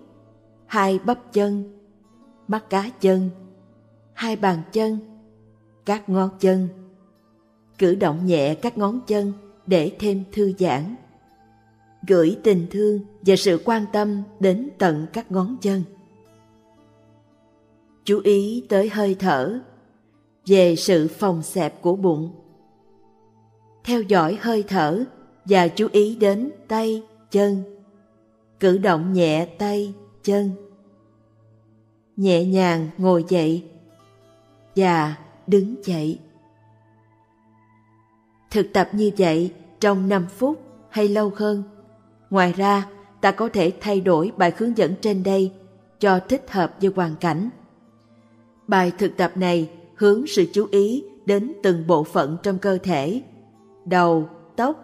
hai 0.65 1.00
bắp 1.00 1.33
chân, 1.33 1.79
mắt 2.48 2.69
cá 2.69 2.89
chân, 3.01 3.29
hai 4.13 4.36
bàn 4.36 4.62
chân, 4.71 4.98
các 5.86 6.09
ngón 6.09 6.29
chân. 6.39 6.67
Cử 7.77 7.95
động 7.95 8.25
nhẹ 8.25 8.55
các 8.55 8.77
ngón 8.77 9.00
chân 9.07 9.33
để 9.67 9.95
thêm 10.00 10.24
thư 10.31 10.53
giãn 10.59 10.95
gửi 12.08 12.38
tình 12.44 12.68
thương 12.72 13.00
và 13.22 13.36
sự 13.36 13.62
quan 13.65 13.86
tâm 13.94 14.24
đến 14.39 14.70
tận 14.77 15.08
các 15.13 15.32
ngón 15.32 15.58
chân. 15.62 15.84
Chú 18.06 18.22
ý 18.24 18.65
tới 18.70 18.89
hơi 18.89 19.15
thở 19.20 19.60
về 20.46 20.75
sự 20.75 21.08
phòng 21.08 21.41
xẹp 21.41 21.82
của 21.82 21.96
bụng. 21.96 22.32
Theo 23.84 24.01
dõi 24.01 24.38
hơi 24.41 24.63
thở 24.68 25.03
và 25.46 25.68
chú 25.68 25.88
ý 25.91 26.15
đến 26.15 26.51
tay, 26.68 27.03
chân. 27.32 27.63
Cử 28.60 28.77
động 28.77 29.13
nhẹ 29.13 29.46
tay, 29.46 29.94
chân. 30.24 30.51
Nhẹ 32.15 32.46
nhàng 32.46 32.89
ngồi 32.98 33.25
dậy 33.29 33.63
và 34.75 35.15
đứng 35.48 35.75
dậy. 35.84 36.20
Thực 38.51 38.74
tập 38.74 38.89
như 38.94 39.12
vậy 39.18 39.53
trong 39.79 40.10
5 40.10 40.25
phút 40.38 40.62
hay 40.89 41.08
lâu 41.08 41.32
hơn? 41.36 41.63
Ngoài 42.29 42.53
ra, 42.53 42.88
ta 43.21 43.31
có 43.31 43.50
thể 43.53 43.74
thay 43.81 44.01
đổi 44.01 44.31
bài 44.38 44.53
hướng 44.57 44.77
dẫn 44.77 44.93
trên 45.01 45.24
đây 45.24 45.51
cho 46.00 46.19
thích 46.19 46.51
hợp 46.51 46.75
với 46.81 46.91
hoàn 46.95 47.15
cảnh. 47.15 47.50
Bài 48.67 48.91
thực 48.98 49.17
tập 49.17 49.31
này 49.36 49.69
hướng 49.95 50.27
sự 50.27 50.45
chú 50.53 50.67
ý 50.71 51.03
đến 51.25 51.53
từng 51.63 51.88
bộ 51.88 52.03
phận 52.03 52.38
trong 52.43 52.57
cơ 52.57 52.77
thể, 52.83 53.21
đầu, 53.86 54.29
tóc, 54.55 54.75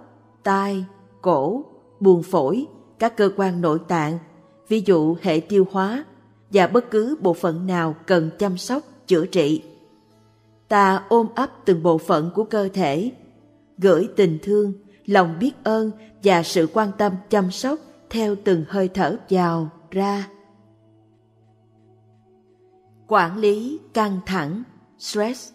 tai, 0.43 0.85
cổ, 1.21 1.65
buồng 1.99 2.23
phổi, 2.23 2.65
các 2.99 3.17
cơ 3.17 3.29
quan 3.37 3.61
nội 3.61 3.79
tạng, 3.87 4.17
ví 4.67 4.83
dụ 4.85 5.15
hệ 5.21 5.39
tiêu 5.39 5.67
hóa 5.71 6.05
và 6.53 6.67
bất 6.67 6.91
cứ 6.91 7.17
bộ 7.21 7.33
phận 7.33 7.67
nào 7.67 7.95
cần 8.05 8.29
chăm 8.39 8.57
sóc, 8.57 8.83
chữa 9.07 9.25
trị. 9.25 9.63
Ta 10.67 11.03
ôm 11.09 11.27
ấp 11.35 11.49
từng 11.65 11.83
bộ 11.83 11.97
phận 11.97 12.31
của 12.35 12.43
cơ 12.43 12.69
thể, 12.73 13.11
gửi 13.77 14.09
tình 14.15 14.37
thương 14.43 14.73
lòng 15.05 15.39
biết 15.39 15.51
ơn 15.63 15.91
và 16.24 16.43
sự 16.43 16.67
quan 16.74 16.91
tâm 16.97 17.13
chăm 17.29 17.51
sóc 17.51 17.79
theo 18.09 18.35
từng 18.43 18.65
hơi 18.67 18.88
thở 18.88 19.17
vào 19.29 19.69
ra. 19.91 20.27
Quản 23.07 23.38
lý 23.38 23.79
căng 23.93 24.19
thẳng, 24.25 24.63
stress. 24.97 25.53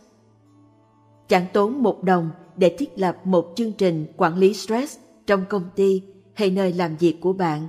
Chẳng 1.28 1.46
tốn 1.52 1.82
một 1.82 2.02
đồng 2.02 2.30
để 2.56 2.76
thiết 2.78 2.90
lập 2.96 3.16
một 3.24 3.52
chương 3.56 3.72
trình 3.72 4.06
quản 4.16 4.38
lý 4.38 4.54
stress 4.54 4.98
trong 5.26 5.44
công 5.48 5.64
ty 5.76 6.02
hay 6.34 6.50
nơi 6.50 6.72
làm 6.72 6.96
việc 6.96 7.20
của 7.20 7.32
bạn. 7.32 7.68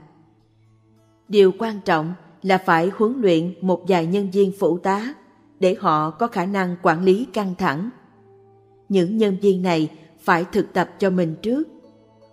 Điều 1.27 1.51
quan 1.59 1.79
trọng 1.85 2.13
là 2.41 2.57
phải 2.57 2.91
huấn 2.95 3.21
luyện 3.21 3.53
một 3.61 3.83
vài 3.87 4.05
nhân 4.05 4.31
viên 4.31 4.51
phụ 4.59 4.77
tá 4.77 5.13
để 5.59 5.75
họ 5.79 6.09
có 6.09 6.27
khả 6.27 6.45
năng 6.45 6.75
quản 6.81 7.03
lý 7.03 7.25
căng 7.33 7.55
thẳng. 7.57 7.89
Những 8.89 9.17
nhân 9.17 9.37
viên 9.41 9.61
này 9.61 9.89
phải 10.21 10.45
thực 10.51 10.73
tập 10.73 10.89
cho 10.99 11.09
mình 11.09 11.35
trước. 11.41 11.67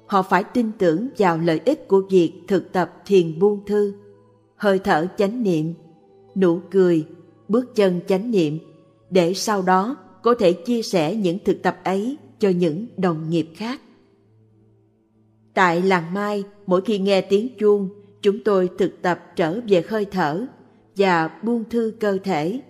Họ 0.07 0.23
phải 0.23 0.45
tin 0.45 0.71
tưởng 0.79 1.09
vào 1.19 1.39
lợi 1.39 1.61
ích 1.65 1.89
của 1.89 2.03
việc 2.11 2.33
thực 2.49 2.73
tập 2.73 2.93
thiền 3.07 3.39
buông 3.39 3.65
thư. 3.67 3.95
Hơi 4.57 4.79
thở 4.79 5.07
chánh 5.17 5.43
niệm, 5.43 5.75
nụ 6.35 6.61
cười, 6.71 7.07
bước 7.49 7.75
chân 7.75 8.01
chánh 8.07 8.31
niệm 8.31 8.59
để 9.11 9.35
sau 9.35 9.63
đó 9.63 9.97
có 10.23 10.35
thể 10.35 10.53
chia 10.53 10.83
sẻ 10.83 11.15
những 11.15 11.39
thực 11.45 11.63
tập 11.63 11.79
ấy 11.85 12.17
cho 12.39 12.49
những 12.49 12.87
đồng 12.97 13.31
nghiệp 13.31 13.49
khác. 13.55 13.81
Tại 15.55 15.83
làng 15.83 16.15
mai, 16.15 16.45
mỗi 16.67 16.81
khi 16.81 16.99
nghe 16.99 17.21
tiếng 17.21 17.49
chuông, 17.59 17.89
chúng 18.23 18.45
tôi 18.45 18.71
thực 18.79 19.03
tập 19.03 19.21
trở 19.37 19.61
về 19.69 19.85
hơi 19.89 20.05
thở 20.05 20.47
và 20.97 21.29
buông 21.43 21.65
thư 21.71 21.93
cơ 22.01 22.19
thể. 22.25 22.61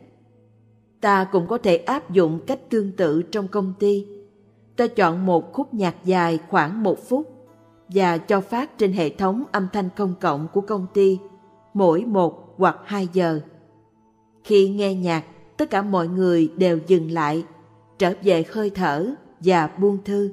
Ta 1.00 1.24
cũng 1.32 1.46
có 1.48 1.58
thể 1.58 1.76
áp 1.76 2.10
dụng 2.10 2.40
cách 2.46 2.70
tương 2.70 2.92
tự 2.92 3.22
trong 3.22 3.48
công 3.48 3.74
ty 3.78 4.06
ta 4.78 4.86
chọn 4.86 5.26
một 5.26 5.52
khúc 5.52 5.74
nhạc 5.74 6.04
dài 6.04 6.38
khoảng 6.48 6.82
một 6.82 7.08
phút 7.08 7.26
và 7.88 8.18
cho 8.18 8.40
phát 8.40 8.78
trên 8.78 8.92
hệ 8.92 9.10
thống 9.10 9.44
âm 9.52 9.68
thanh 9.72 9.88
công 9.96 10.14
cộng 10.20 10.48
của 10.52 10.60
công 10.60 10.86
ty 10.94 11.18
mỗi 11.74 12.04
một 12.04 12.54
hoặc 12.56 12.76
hai 12.84 13.08
giờ. 13.12 13.40
Khi 14.44 14.68
nghe 14.68 14.94
nhạc, 14.94 15.24
tất 15.56 15.70
cả 15.70 15.82
mọi 15.82 16.08
người 16.08 16.52
đều 16.56 16.78
dừng 16.86 17.10
lại, 17.10 17.44
trở 17.98 18.14
về 18.22 18.44
hơi 18.52 18.70
thở 18.70 19.14
và 19.40 19.66
buông 19.66 19.98
thư. 20.04 20.32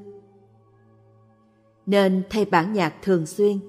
Nên 1.85 2.23
thay 2.29 2.45
bản 2.45 2.73
nhạc 2.73 2.93
thường 3.01 3.25
xuyên, 3.25 3.59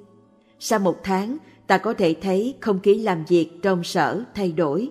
Sau 0.58 0.78
một 0.78 0.96
tháng, 1.02 1.36
ta 1.66 1.78
có 1.78 1.94
thể 1.94 2.14
thấy 2.22 2.54
không 2.60 2.80
khí 2.80 2.98
làm 2.98 3.24
việc 3.28 3.50
trong 3.62 3.84
sở 3.84 4.24
thay 4.34 4.52
đổi. 4.52 4.90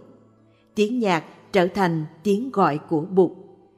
Tiếng 0.75 0.99
nhạc 0.99 1.23
trở 1.51 1.67
thành 1.67 2.05
tiếng 2.23 2.51
gọi 2.51 2.79
của 2.89 3.01
Bụt 3.01 3.31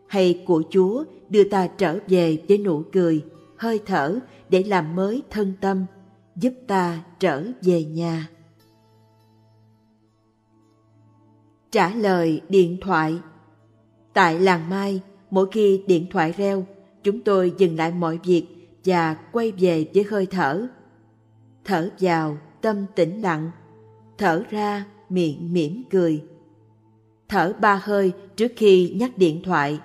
hay 0.08 0.44
của 0.48 0.64
Chúa 0.70 1.04
đưa 1.30 1.44
ta 1.44 1.68
trở 1.68 2.00
về 2.08 2.44
với 2.48 2.58
nụ 2.58 2.84
cười, 2.94 3.26
hơi 3.58 3.80
thở 3.86 4.20
để 4.50 4.64
làm 4.64 4.96
mới 4.96 5.24
thân 5.30 5.54
tâm, 5.62 5.86
giúp 6.36 6.54
ta 6.68 7.04
trở 7.20 7.44
về 7.62 7.84
nhà. 7.84 8.28
Trả 11.72 11.90
lời 11.96 12.42
điện 12.50 12.78
thoại 12.82 13.20
Tại 14.18 14.40
làng 14.40 14.70
Mai, 14.70 15.02
mỗi 15.32 15.48
khi 15.52 15.84
điện 15.88 16.06
thoại 16.12 16.34
reo, 16.38 16.66
chúng 17.04 17.22
tôi 17.22 17.54
dừng 17.58 17.76
lại 17.76 17.92
mọi 17.92 18.20
việc 18.24 18.46
và 18.86 19.14
quay 19.14 19.52
về 19.52 19.86
với 19.94 20.06
hơi 20.10 20.26
thở. 20.26 20.68
Thở 21.66 21.90
vào, 22.00 22.38
tâm 22.62 22.86
tĩnh 22.96 23.22
lặng. 23.22 23.52
Thở 24.18 24.44
ra, 24.50 24.86
miệng 25.10 25.54
mỉm 25.54 25.84
cười. 25.90 26.24
Thở 27.30 27.54
ba 27.62 27.82
hơi 27.84 28.12
trước 28.36 28.52
khi 28.56 28.96
nhắc 29.00 29.18
điện 29.18 29.42
thoại. 29.44 29.80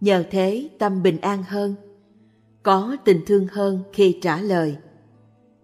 Nhờ 0.00 0.24
thế 0.30 0.68
tâm 0.78 1.02
bình 1.02 1.20
an 1.20 1.42
hơn. 1.42 1.74
Có 2.62 2.96
tình 3.04 3.20
thương 3.26 3.46
hơn 3.46 3.82
khi 3.92 4.18
trả 4.22 4.40
lời. 4.40 4.76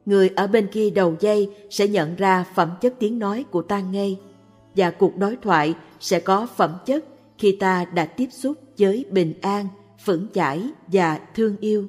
Người 0.06 0.28
ở 0.28 0.46
bên 0.46 0.66
kia 0.72 0.90
đầu 0.90 1.14
dây 1.20 1.50
sẽ 1.70 1.88
nhận 1.88 2.16
ra 2.16 2.44
phẩm 2.54 2.70
chất 2.80 2.94
tiếng 2.98 3.18
nói 3.18 3.44
của 3.50 3.62
ta 3.62 3.80
ngay 3.80 4.20
và 4.76 4.90
cuộc 4.90 5.16
đối 5.16 5.36
thoại 5.36 5.74
sẽ 6.00 6.20
có 6.20 6.46
phẩm 6.56 6.78
chất 6.86 7.04
khi 7.38 7.56
ta 7.60 7.84
đã 7.84 8.04
tiếp 8.04 8.28
xúc 8.30 8.56
với 8.78 9.04
bình 9.10 9.34
an, 9.40 9.66
vững 10.04 10.26
chãi 10.34 10.70
và 10.86 11.20
thương 11.34 11.56
yêu. 11.56 11.88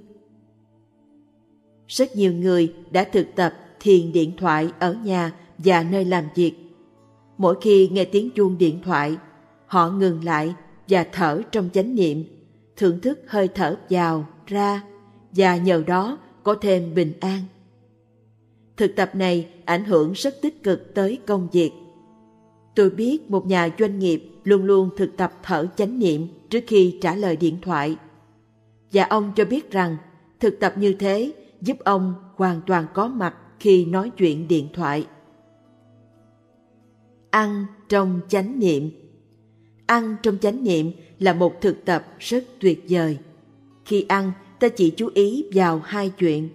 Rất 1.87 2.15
nhiều 2.15 2.33
người 2.33 2.73
đã 2.91 3.03
thực 3.03 3.27
tập 3.35 3.53
thiền 3.79 4.11
điện 4.11 4.31
thoại 4.37 4.69
ở 4.79 4.93
nhà 4.93 5.33
và 5.57 5.83
nơi 5.83 6.05
làm 6.05 6.23
việc. 6.35 6.53
Mỗi 7.37 7.55
khi 7.61 7.89
nghe 7.91 8.05
tiếng 8.05 8.29
chuông 8.31 8.57
điện 8.57 8.81
thoại, 8.83 9.17
họ 9.67 9.89
ngừng 9.89 10.23
lại 10.23 10.55
và 10.91 11.05
thở 11.11 11.41
trong 11.51 11.69
chánh 11.73 11.95
niệm, 11.95 12.23
thưởng 12.75 12.99
thức 12.99 13.19
hơi 13.27 13.47
thở 13.47 13.77
vào, 13.89 14.27
ra 14.47 14.83
và 15.31 15.57
nhờ 15.57 15.83
đó 15.87 16.17
có 16.43 16.55
thêm 16.61 16.95
bình 16.95 17.13
an. 17.19 17.39
Thực 18.77 18.95
tập 18.95 19.15
này 19.15 19.47
ảnh 19.65 19.85
hưởng 19.85 20.11
rất 20.11 20.41
tích 20.41 20.63
cực 20.63 20.93
tới 20.93 21.19
công 21.27 21.47
việc. 21.51 21.71
Tôi 22.75 22.89
biết 22.89 23.31
một 23.31 23.45
nhà 23.45 23.69
doanh 23.79 23.99
nghiệp 23.99 24.31
luôn 24.43 24.63
luôn 24.63 24.89
thực 24.97 25.17
tập 25.17 25.33
thở 25.43 25.67
chánh 25.75 25.99
niệm 25.99 26.27
trước 26.49 26.63
khi 26.67 26.97
trả 27.01 27.15
lời 27.15 27.35
điện 27.35 27.57
thoại. 27.61 27.97
Và 28.91 29.03
ông 29.03 29.33
cho 29.35 29.45
biết 29.45 29.71
rằng 29.71 29.97
thực 30.39 30.59
tập 30.59 30.73
như 30.77 30.93
thế 30.93 31.33
giúp 31.61 31.77
ông 31.79 32.13
hoàn 32.35 32.61
toàn 32.67 32.85
có 32.93 33.07
mặt 33.07 33.35
khi 33.59 33.85
nói 33.85 34.11
chuyện 34.17 34.47
điện 34.47 34.67
thoại. 34.73 35.07
Ăn 37.29 37.65
trong 37.89 38.19
chánh 38.27 38.59
niệm 38.59 38.91
Ăn 39.91 40.15
trong 40.23 40.37
chánh 40.37 40.63
niệm 40.63 40.91
là 41.19 41.33
một 41.33 41.61
thực 41.61 41.85
tập 41.85 42.05
rất 42.19 42.43
tuyệt 42.59 42.85
vời. 42.89 43.17
Khi 43.85 44.05
ăn, 44.09 44.31
ta 44.59 44.67
chỉ 44.69 44.89
chú 44.89 45.09
ý 45.13 45.45
vào 45.53 45.81
hai 45.85 46.09
chuyện, 46.09 46.49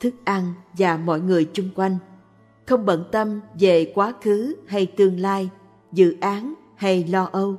thức 0.00 0.14
ăn 0.24 0.54
và 0.78 0.96
mọi 0.96 1.20
người 1.20 1.48
chung 1.52 1.68
quanh. 1.74 1.96
Không 2.66 2.86
bận 2.86 3.04
tâm 3.12 3.40
về 3.60 3.92
quá 3.94 4.12
khứ 4.22 4.56
hay 4.66 4.86
tương 4.86 5.20
lai, 5.20 5.48
dự 5.92 6.16
án 6.20 6.54
hay 6.76 7.04
lo 7.04 7.28
âu. 7.32 7.56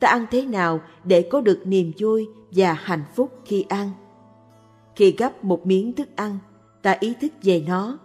Ta 0.00 0.08
ăn 0.08 0.26
thế 0.30 0.44
nào 0.44 0.80
để 1.04 1.28
có 1.30 1.40
được 1.40 1.62
niềm 1.64 1.92
vui 1.98 2.26
và 2.50 2.72
hạnh 2.72 3.04
phúc 3.14 3.30
khi 3.44 3.66
ăn? 3.68 3.90
Khi 4.96 5.14
gấp 5.18 5.44
một 5.44 5.66
miếng 5.66 5.92
thức 5.92 6.08
ăn, 6.16 6.38
ta 6.82 6.96
ý 7.00 7.14
thức 7.20 7.32
về 7.42 7.64
nó. 7.66 7.98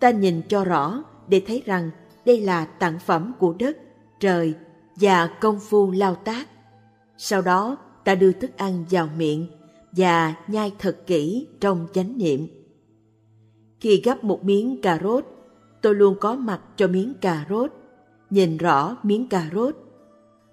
Ta 0.00 0.10
nhìn 0.10 0.42
cho 0.48 0.64
rõ 0.64 1.04
để 1.28 1.42
thấy 1.46 1.62
rằng 1.66 1.90
đây 2.24 2.40
là 2.40 2.64
tặng 2.64 2.98
phẩm 3.06 3.32
của 3.38 3.54
đất, 3.58 3.76
trời 4.20 4.54
và 5.00 5.26
công 5.40 5.60
phu 5.60 5.90
lao 5.90 6.14
tác. 6.14 6.48
Sau 7.18 7.42
đó, 7.42 7.76
ta 8.04 8.14
đưa 8.14 8.32
thức 8.32 8.50
ăn 8.56 8.84
vào 8.90 9.08
miệng 9.16 9.46
và 9.92 10.34
nhai 10.46 10.72
thật 10.78 10.96
kỹ 11.06 11.46
trong 11.60 11.86
chánh 11.92 12.18
niệm. 12.18 12.46
Khi 13.80 14.02
gấp 14.04 14.24
một 14.24 14.44
miếng 14.44 14.80
cà 14.82 14.98
rốt, 15.02 15.24
tôi 15.82 15.94
luôn 15.94 16.16
có 16.20 16.36
mặt 16.36 16.60
cho 16.76 16.88
miếng 16.88 17.14
cà 17.20 17.46
rốt, 17.50 17.72
nhìn 18.30 18.56
rõ 18.56 18.96
miếng 19.02 19.28
cà 19.28 19.50
rốt. 19.54 19.76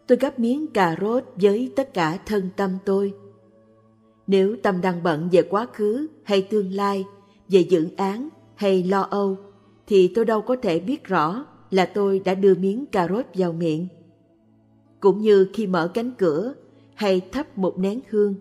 Tôi 0.08 0.17
gấp 0.17 0.39
miếng 0.39 0.67
cà 0.67 0.95
rốt 1.01 1.23
với 1.36 1.71
tất 1.75 1.93
cả 1.93 2.19
thân 2.25 2.49
tâm 2.55 2.77
tôi. 2.86 3.13
Nếu 4.27 4.55
tâm 4.63 4.81
đang 4.81 5.03
bận 5.03 5.29
về 5.31 5.41
quá 5.41 5.67
khứ 5.73 6.08
hay 6.23 6.41
tương 6.41 6.71
lai, 6.71 7.05
về 7.47 7.60
dự 7.60 7.89
án 7.97 8.29
hay 8.55 8.84
lo 8.84 9.01
âu, 9.01 9.38
thì 9.88 10.08
tôi 10.08 10.25
đâu 10.25 10.41
có 10.41 10.55
thể 10.62 10.79
biết 10.79 11.03
rõ 11.03 11.45
là 11.71 11.86
tôi 11.86 12.19
đã 12.19 12.36
đưa 12.36 12.55
miếng 12.55 12.86
cà 12.86 13.08
rốt 13.08 13.25
vào 13.34 13.53
miệng. 13.53 13.88
Cũng 15.05 15.21
như 15.21 15.47
khi 15.53 15.67
mở 15.67 15.91
cánh 15.93 16.11
cửa 16.17 16.53
hay 16.95 17.21
thắp 17.31 17.57
một 17.57 17.77
nén 17.77 17.99
hương, 18.09 18.35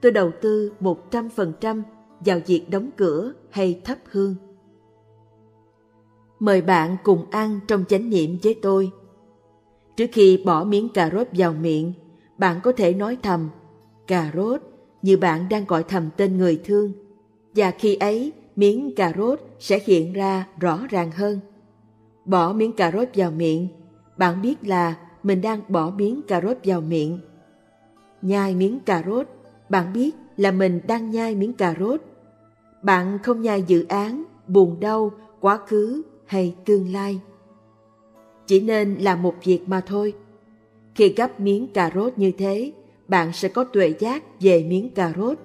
tôi 0.00 0.12
đầu 0.12 0.30
tư 0.40 0.72
một 0.80 1.10
trăm 1.10 1.28
phần 1.28 1.52
trăm 1.60 1.82
vào 2.20 2.40
việc 2.46 2.70
đóng 2.70 2.90
cửa 2.96 3.32
hay 3.50 3.80
thắp 3.84 3.98
hương. 4.10 4.34
Mời 6.38 6.62
bạn 6.62 6.96
cùng 7.02 7.30
ăn 7.30 7.60
trong 7.68 7.84
chánh 7.88 8.10
niệm 8.10 8.38
với 8.42 8.54
tôi. 8.62 8.90
Trước 9.96 10.06
khi 10.12 10.42
bỏ 10.46 10.64
miếng 10.64 10.88
cà 10.88 11.10
rốt 11.12 11.26
vào 11.32 11.52
miệng, 11.52 11.92
bạn 12.38 12.60
có 12.62 12.72
thể 12.72 12.94
nói 12.94 13.18
thầm 13.22 13.48
cà 14.06 14.32
rốt 14.34 14.62
như 15.02 15.16
bạn 15.16 15.48
đang 15.50 15.64
gọi 15.64 15.82
thầm 15.82 16.08
tên 16.16 16.36
người 16.36 16.60
thương. 16.64 16.92
Và 17.54 17.70
khi 17.70 17.94
ấy, 17.94 18.32
miếng 18.56 18.94
cà 18.94 19.12
rốt 19.16 19.40
sẽ 19.58 19.80
hiện 19.84 20.12
ra 20.12 20.46
rõ 20.60 20.80
ràng 20.90 21.10
hơn. 21.10 21.40
Bỏ 22.24 22.52
miếng 22.52 22.72
cà 22.72 22.90
rốt 22.92 23.08
vào 23.14 23.30
miệng, 23.30 23.68
bạn 24.16 24.42
biết 24.42 24.66
là 24.66 24.96
mình 25.22 25.40
đang 25.40 25.60
bỏ 25.68 25.90
miếng 25.90 26.22
cà 26.28 26.40
rốt 26.40 26.56
vào 26.64 26.80
miệng. 26.80 27.18
Nhai 28.22 28.54
miếng 28.54 28.80
cà 28.80 29.02
rốt, 29.06 29.26
bạn 29.68 29.92
biết 29.92 30.10
là 30.36 30.50
mình 30.50 30.80
đang 30.86 31.10
nhai 31.10 31.34
miếng 31.34 31.52
cà 31.52 31.74
rốt. 31.78 32.00
Bạn 32.82 33.18
không 33.22 33.42
nhai 33.42 33.62
dự 33.66 33.86
án, 33.88 34.24
buồn 34.48 34.80
đau, 34.80 35.10
quá 35.40 35.58
khứ 35.66 36.02
hay 36.26 36.54
tương 36.64 36.92
lai. 36.92 37.20
Chỉ 38.46 38.60
nên 38.60 38.94
làm 38.94 39.22
một 39.22 39.34
việc 39.44 39.60
mà 39.66 39.80
thôi. 39.80 40.14
Khi 40.94 41.14
gấp 41.16 41.40
miếng 41.40 41.68
cà 41.72 41.90
rốt 41.94 42.12
như 42.16 42.32
thế, 42.38 42.72
bạn 43.08 43.32
sẽ 43.32 43.48
có 43.48 43.64
tuệ 43.64 43.94
giác 43.98 44.40
về 44.40 44.64
miếng 44.64 44.90
cà 44.90 45.12
rốt. 45.16 45.38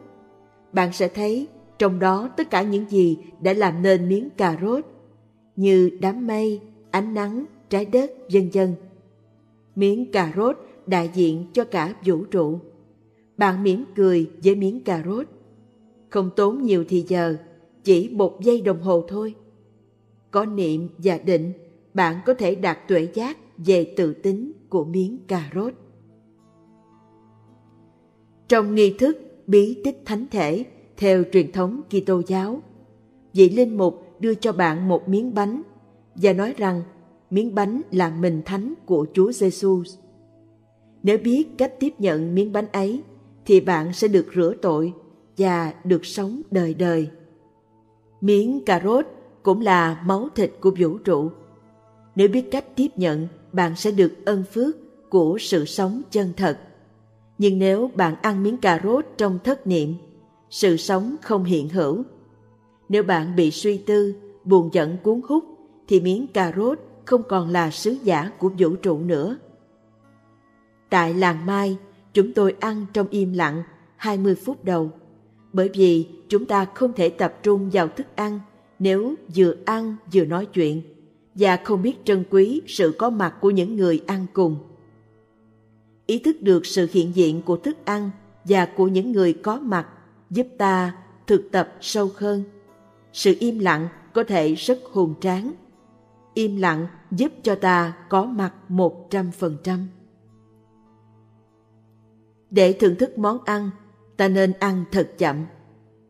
Bạn 0.74 0.94
sẽ 0.94 1.08
thấy 1.08 1.48
trong 1.80 2.00
đó 2.00 2.30
tất 2.38 2.50
cả 2.50 2.62
những 2.62 2.90
gì 2.90 3.18
đã 3.42 3.54
làm 3.54 3.82
nên 3.82 4.10
miếng 4.10 4.30
cà 4.30 4.58
rốt, 4.62 4.86
như 5.56 5.90
đám 6.02 6.28
mây, 6.28 6.62
ánh 6.92 7.13
nắng, 7.13 7.46
trái 7.70 7.86
đất, 7.86 8.12
vân 8.34 8.50
vân. 8.54 8.76
Miếng 9.78 10.12
cà 10.12 10.34
rốt 10.36 10.58
đại 10.88 11.10
diện 11.13 11.46
cho 11.54 11.63
cả 11.63 11.96
vũ 12.06 12.26
trụ. 12.26 12.60
Bạn 13.38 13.63
mỉm 13.63 13.84
cười 13.96 14.30
với 14.44 14.56
miếng 14.56 14.84
cà 14.84 15.04
rốt. 15.06 15.28
Không 16.10 16.30
tốn 16.36 16.63
nhiều 16.63 16.86
thì 16.90 17.06
giờ, 17.08 17.38
chỉ 17.84 18.10
một 18.10 18.42
giây 18.42 18.62
đồng 18.62 18.82
hồ 18.82 19.06
thôi. 19.08 19.36
Có 20.32 20.46
niệm 20.46 20.90
và 20.98 21.18
định, 21.18 21.54
bạn 21.94 22.16
có 22.26 22.34
thể 22.34 22.56
đạt 22.56 22.78
tuệ 22.88 23.08
giác 23.13 23.38
về 23.58 23.94
tự 23.98 24.13
tính 24.13 24.52
của 24.70 24.86
miếng 24.86 25.18
cà 25.28 25.50
rốt. 25.56 25.74
Trong 28.48 28.76
nghi 28.76 28.96
thức 29.00 29.18
bí 29.48 29.82
tích 29.84 30.02
thánh 30.06 30.26
thể 30.32 30.66
theo 30.98 31.24
truyền 31.34 31.52
thống 31.52 31.82
Kitô 31.90 32.22
giáo, 32.28 32.62
vị 33.34 33.50
linh 33.50 33.78
mục 33.78 34.22
đưa 34.22 34.34
cho 34.34 34.52
bạn 34.52 34.88
một 34.88 35.10
miếng 35.10 35.34
bánh 35.34 35.62
và 36.16 36.34
nói 36.34 36.54
rằng 36.58 36.82
miếng 37.30 37.56
bánh 37.56 37.82
là 37.92 38.10
mình 38.10 38.42
thánh 38.46 38.74
của 38.86 39.06
Chúa 39.13 39.32
Giêsu. 39.32 39.84
Nếu 41.04 41.18
biết 41.18 41.48
cách 41.58 41.74
tiếp 41.80 41.94
nhận 42.00 42.36
miếng 42.36 42.52
bánh 42.54 42.68
ấy, 42.72 43.04
thì 43.46 43.60
bạn 43.60 43.94
sẽ 43.94 44.08
được 44.08 44.28
rửa 44.36 44.54
tội 44.62 44.94
và 45.38 45.74
được 45.84 46.06
sống 46.06 46.42
đời 46.52 46.74
đời. 46.74 47.10
Miếng 48.22 48.66
cà 48.66 48.82
rốt 48.84 49.06
cũng 49.44 49.62
là 49.62 50.04
máu 50.06 50.30
thịt 50.36 50.52
của 50.60 50.72
vũ 50.80 50.98
trụ. 50.98 51.30
Nếu 52.16 52.28
biết 52.28 52.52
cách 52.52 52.76
tiếp 52.76 52.88
nhận, 52.96 53.28
bạn 53.52 53.76
sẽ 53.76 53.92
được 53.92 54.26
ân 54.26 54.44
phước 54.54 54.76
của 55.10 55.38
sự 55.40 55.66
sống 55.66 56.02
chân 56.12 56.34
thật. 56.38 56.60
Nhưng 57.38 57.60
nếu 57.60 57.92
bạn 57.96 58.16
ăn 58.22 58.44
miếng 58.44 58.58
cà 58.58 58.82
rốt 58.84 59.06
trong 59.18 59.40
thất 59.44 59.68
niệm, 59.68 59.94
sự 60.50 60.78
sống 60.78 61.16
không 61.22 61.44
hiện 61.44 61.70
hữu. 61.70 62.04
Nếu 62.90 63.04
bạn 63.04 63.36
bị 63.36 63.52
suy 63.52 63.78
tư, 63.78 64.16
buồn 64.44 64.70
giận 64.74 64.98
cuốn 65.04 65.22
hút, 65.28 65.44
thì 65.88 66.00
miếng 66.00 66.28
cà 66.28 66.54
rốt 66.56 66.80
không 67.08 67.24
còn 67.24 67.50
là 67.50 67.72
sứ 67.72 67.96
giả 68.04 68.32
của 68.38 68.52
vũ 68.58 68.76
trụ 68.76 69.00
nữa. 69.00 69.38
Tại 70.89 71.13
làng 71.13 71.46
Mai, 71.46 71.78
chúng 72.13 72.34
tôi 72.34 72.56
ăn 72.60 72.86
trong 72.93 73.08
im 73.08 73.34
lặng 73.34 73.63
20 73.96 74.36
phút 74.36 74.65
đầu, 74.65 74.91
bởi 75.54 75.70
vì 75.74 76.08
chúng 76.30 76.46
ta 76.46 76.65
không 76.65 76.93
thể 76.93 77.10
tập 77.10 77.34
trung 77.43 77.70
vào 77.74 77.88
thức 77.88 78.08
ăn 78.15 78.39
nếu 78.80 79.15
vừa 79.36 79.56
ăn 79.65 79.96
vừa 80.13 80.26
nói 80.26 80.46
chuyện 80.46 80.82
và 81.36 81.58
không 81.63 81.82
biết 81.82 81.96
trân 82.06 82.24
quý 82.30 82.62
sự 82.67 82.96
có 82.98 83.10
mặt 83.10 83.36
của 83.41 83.52
những 83.52 83.76
người 83.76 84.04
ăn 84.08 84.26
cùng. 84.34 84.56
Ý 86.06 86.20
thức 86.20 86.41
được 86.41 86.65
sự 86.65 86.88
hiện 86.91 87.15
diện 87.15 87.41
của 87.41 87.58
thức 87.58 87.78
ăn 87.86 88.10
và 88.43 88.65
của 88.65 88.88
những 88.88 89.12
người 89.12 89.34
có 89.34 89.60
mặt 89.60 89.88
giúp 90.30 90.48
ta 90.58 90.96
thực 91.28 91.52
tập 91.52 91.74
sâu 91.82 92.10
hơn. 92.15 92.43
Sự 93.13 93.36
im 93.39 93.60
lặng 93.60 93.88
có 94.13 94.24
thể 94.24 94.54
rất 94.54 94.80
hùng 94.91 95.13
tráng. 95.22 95.54
Im 96.38 96.56
lặng 96.56 96.88
giúp 97.12 97.32
cho 97.43 97.56
ta 97.56 97.93
có 98.10 98.26
mặt 98.26 98.54
một 98.67 99.08
trăm 99.10 99.32
phần 99.32 99.58
trăm. 99.63 99.88
Để 102.50 102.73
thưởng 102.73 102.95
thức 102.95 103.17
món 103.17 103.43
ăn, 103.43 103.69
ta 104.17 104.28
nên 104.28 104.54
ăn 104.54 104.84
thật 104.91 105.12
chậm, 105.17 105.45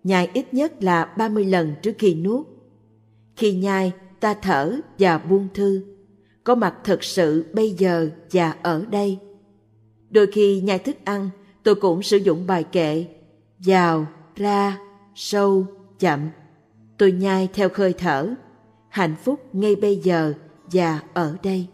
nhai 0.04 0.30
ít 0.34 0.54
nhất 0.54 0.84
là 0.84 1.06
30 1.18 1.46
lần 1.46 1.74
trước 1.82 1.96
khi 2.00 2.16
nuốt. 2.16 2.48
Khi 3.36 3.56
nhai, 3.56 3.92
ta 4.20 4.34
thở 4.34 4.80
và 5.00 5.18
buông 5.18 5.48
thư, 5.54 5.82
có 6.44 6.56
mặt 6.56 6.76
thật 6.84 7.04
sự 7.04 7.46
bây 7.54 7.72
giờ 7.72 8.10
và 8.32 8.56
ở 8.64 8.86
đây. 8.86 9.20
Đôi 10.10 10.28
khi 10.32 10.62
nhai 10.62 10.80
thức 10.80 10.96
ăn, 11.04 11.30
tôi 11.64 11.76
cũng 11.76 12.04
sử 12.04 12.18
dụng 12.18 12.48
bài 12.48 12.64
kệ 12.64 13.06
vào, 13.60 14.08
ra, 14.36 14.80
sâu, 15.16 15.66
chậm. 16.00 16.30
Tôi 16.98 17.12
nhai 17.12 17.50
theo 17.54 17.70
khơi 17.70 17.94
thở, 17.94 18.36
hạnh 18.98 19.16
phúc 19.24 19.40
ngay 19.54 19.76
bây 19.76 19.96
giờ 19.96 20.34
và 20.72 21.02
ở 21.14 21.38
đây. 21.44 21.68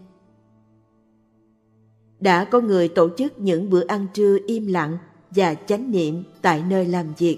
Đã 2.19 2.45
có 2.45 2.61
người 2.61 2.87
tổ 2.87 3.09
chức 3.17 3.39
những 3.39 3.69
bữa 3.69 3.85
ăn 3.87 4.07
trưa 4.13 4.37
im 4.47 4.67
lặng 4.67 4.97
và 5.31 5.55
chánh 5.55 5.91
niệm 5.91 6.23
tại 6.41 6.63
nơi 6.69 6.85
làm 6.85 7.13
việc. 7.17 7.37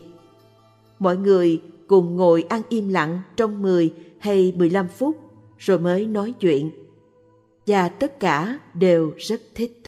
Mọi 1.00 1.18
người 1.18 1.62
cùng 1.88 2.16
ngồi 2.16 2.44
ăn 2.50 2.62
im 2.70 2.90
lặng 2.90 3.22
trong 3.36 3.62
10 3.62 3.94
hay 4.20 4.54
15 4.58 4.88
phút 4.88 5.18
rồi 5.58 5.80
mới 5.80 6.06
nói 6.06 6.34
chuyện. 6.40 6.72
Và 7.68 7.90
tất 7.90 8.20
cả 8.20 8.60
đều 8.74 9.12
rất 9.18 9.42
thích. 9.56 9.82